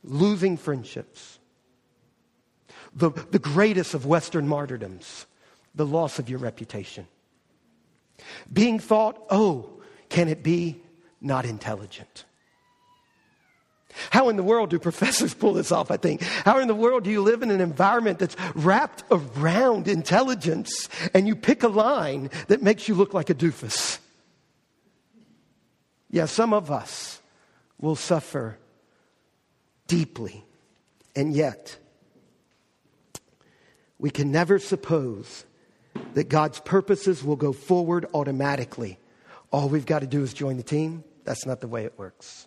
Losing 0.05 0.57
friendships. 0.57 1.39
The, 2.95 3.11
the 3.31 3.39
greatest 3.39 3.95
of 3.95 4.05
Western 4.05 4.47
martyrdoms, 4.47 5.27
the 5.75 5.87
loss 5.87 6.19
of 6.19 6.29
your 6.29 6.39
reputation. 6.39 7.07
Being 8.53 8.79
thought, 8.79 9.23
oh, 9.31 9.81
can 10.09 10.29
it 10.29 10.43
be 10.43 10.81
not 11.21 11.47
intelligent? 11.47 12.25
How 14.11 14.29
in 14.29 14.37
the 14.37 14.43
world 14.43 14.71
do 14.71 14.79
professors 14.79 15.35
pull 15.43 15.55
this 15.55 15.73
off? 15.73 15.91
I 15.91 15.97
think. 15.97 16.23
How 16.23 16.59
in 16.59 16.69
the 16.69 16.75
world 16.75 17.05
do 17.05 17.11
you 17.11 17.23
live 17.23 17.43
in 17.43 17.51
an 17.51 17.61
environment 17.61 18.19
that's 18.19 18.37
wrapped 18.55 19.05
around 19.11 19.89
intelligence 19.89 20.89
and 21.15 21.27
you 21.27 21.37
pick 21.37 21.63
a 21.63 21.69
line 21.69 22.31
that 22.49 22.63
makes 22.63 22.89
you 22.89 22.95
look 22.95 23.15
like 23.15 23.31
a 23.31 23.35
doofus? 23.35 23.99
Yeah, 26.11 26.27
some 26.27 26.53
of 26.53 26.71
us 26.71 27.22
will 27.83 27.97
suffer 27.97 28.57
deeply. 29.87 30.43
And 31.15 31.35
yet, 31.35 31.77
we 33.99 34.09
can 34.09 34.33
never 34.33 34.59
suppose 34.59 35.45
that 36.15 36.31
God's 36.31 36.61
purposes 36.61 37.23
will 37.23 37.37
go 37.37 37.53
forward 37.53 38.07
automatically. 38.15 38.99
All 39.51 39.69
we've 39.69 39.85
got 39.85 39.99
to 39.99 40.07
do 40.07 40.23
is 40.23 40.33
join 40.33 40.57
the 40.57 40.63
team. 40.63 41.05
That's 41.25 41.45
not 41.45 41.61
the 41.61 41.69
way 41.69 41.85
it 41.85 41.99
works. 41.99 42.47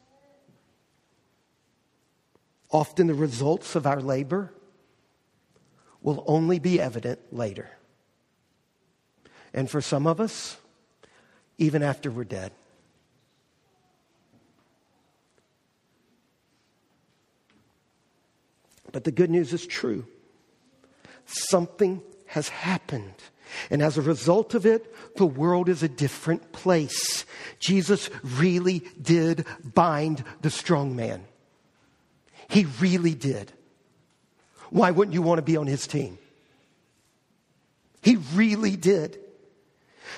Often 2.71 3.07
the 3.07 3.13
results 3.13 3.75
of 3.75 3.86
our 3.86 4.01
labor 4.01 4.51
will 6.01 6.23
only 6.27 6.59
be 6.59 6.81
evident 6.81 7.19
later. 7.31 7.69
And 9.53 9.69
for 9.69 9.81
some 9.81 10.07
of 10.07 10.19
us, 10.19 10.57
even 11.57 11.83
after 11.83 12.09
we're 12.11 12.23
dead. 12.23 12.51
But 18.96 19.04
the 19.04 19.12
good 19.12 19.30
news 19.30 19.52
is 19.52 19.68
true. 19.68 20.08
Something 21.26 22.02
has 22.28 22.48
happened. 22.48 23.16
And 23.70 23.82
as 23.82 23.98
a 23.98 24.02
result 24.02 24.54
of 24.54 24.66
it, 24.66 25.18
the 25.18 25.26
world 25.26 25.68
is 25.68 25.84
a 25.84 25.89
different 25.89 26.54
place. 26.54 27.26
Jesus 27.60 28.10
really 28.24 28.86
did 29.02 29.46
bind 29.66 30.24
the 30.39 30.50
strong 30.50 30.96
man. 30.96 31.26
He 32.48 32.68
really 32.80 33.14
did. 33.14 33.52
Why 34.70 34.91
wouldn't 34.91 35.14
you 35.14 35.22
want 35.22 35.39
to 35.39 35.41
be 35.41 35.58
on 35.58 35.68
his 35.68 35.88
team? 35.88 36.18
He 38.02 38.16
really 38.34 38.78
did. 38.78 39.20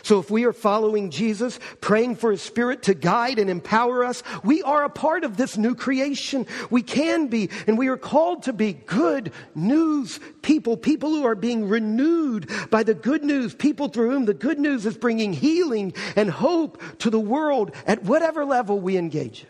So 0.04 0.20
if 0.20 0.30
we 0.30 0.46
are 0.46 0.54
following 0.54 1.10
Jesus, 1.10 1.60
praying 1.82 2.16
for 2.16 2.32
his 2.32 2.42
spirit 2.42 2.84
to 2.84 2.94
guide 2.94 3.40
and 3.40 3.50
empower 3.50 4.04
us, 4.04 4.24
we 4.44 4.62
are 4.64 4.84
a 4.84 4.90
part 4.90 5.24
of 5.24 5.38
this 5.38 5.58
new 5.58 5.76
creation. 5.76 6.46
We 6.70 6.82
can 6.82 7.28
be, 7.28 7.50
and 7.68 7.78
we 7.78 7.88
are 7.88 7.98
called 7.98 8.44
to 8.44 8.54
be 8.54 8.74
good 8.74 9.32
news 9.56 10.20
people, 10.42 10.78
people 10.78 11.10
who 11.10 11.26
are 11.26 11.36
being 11.36 11.68
renewed 11.68 12.50
by 12.70 12.84
the 12.84 12.94
good 12.94 13.24
news, 13.24 13.54
people 13.54 13.90
through 13.90 14.12
whom 14.12 14.26
the 14.26 14.34
good 14.34 14.60
news 14.60 14.86
is 14.86 14.98
bringing 14.98 15.34
healing 15.34 15.94
and 16.16 16.30
hope 16.30 16.82
to 17.00 17.10
the 17.10 17.20
world 17.20 17.76
at 17.86 18.04
whatever 18.04 18.46
level 18.46 18.80
we 18.80 18.98
engage 18.98 19.44
it. 19.44 19.50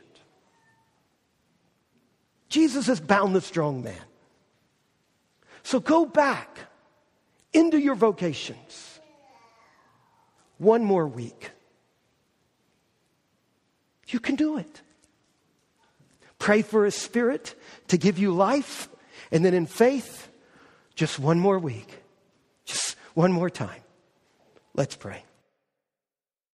Jesus 2.50 2.88
has 2.88 3.00
bound 3.00 3.36
the 3.36 3.42
strong 3.42 3.84
man. 3.84 4.02
So 5.64 5.80
go 5.80 6.06
back 6.06 6.60
into 7.54 7.78
your 7.78 7.96
vocations 7.96 8.97
one 10.58 10.84
more 10.84 11.08
week. 11.08 11.52
You 14.08 14.20
can 14.20 14.36
do 14.36 14.58
it. 14.58 14.82
Pray 16.40 16.62
for 16.62 16.86
a 16.86 16.92
spirit 16.92 17.56
to 17.90 17.98
give 17.98 18.20
you 18.20 18.32
life, 18.32 18.90
and 19.32 19.44
then 19.44 19.54
in 19.54 19.66
faith, 19.66 20.30
just 20.96 21.20
one 21.20 21.40
more 21.40 21.60
week, 21.60 22.02
just 22.66 22.96
one 23.14 23.32
more 23.32 23.50
time. 23.50 23.82
Let's 24.76 24.96
pray. 24.96 25.24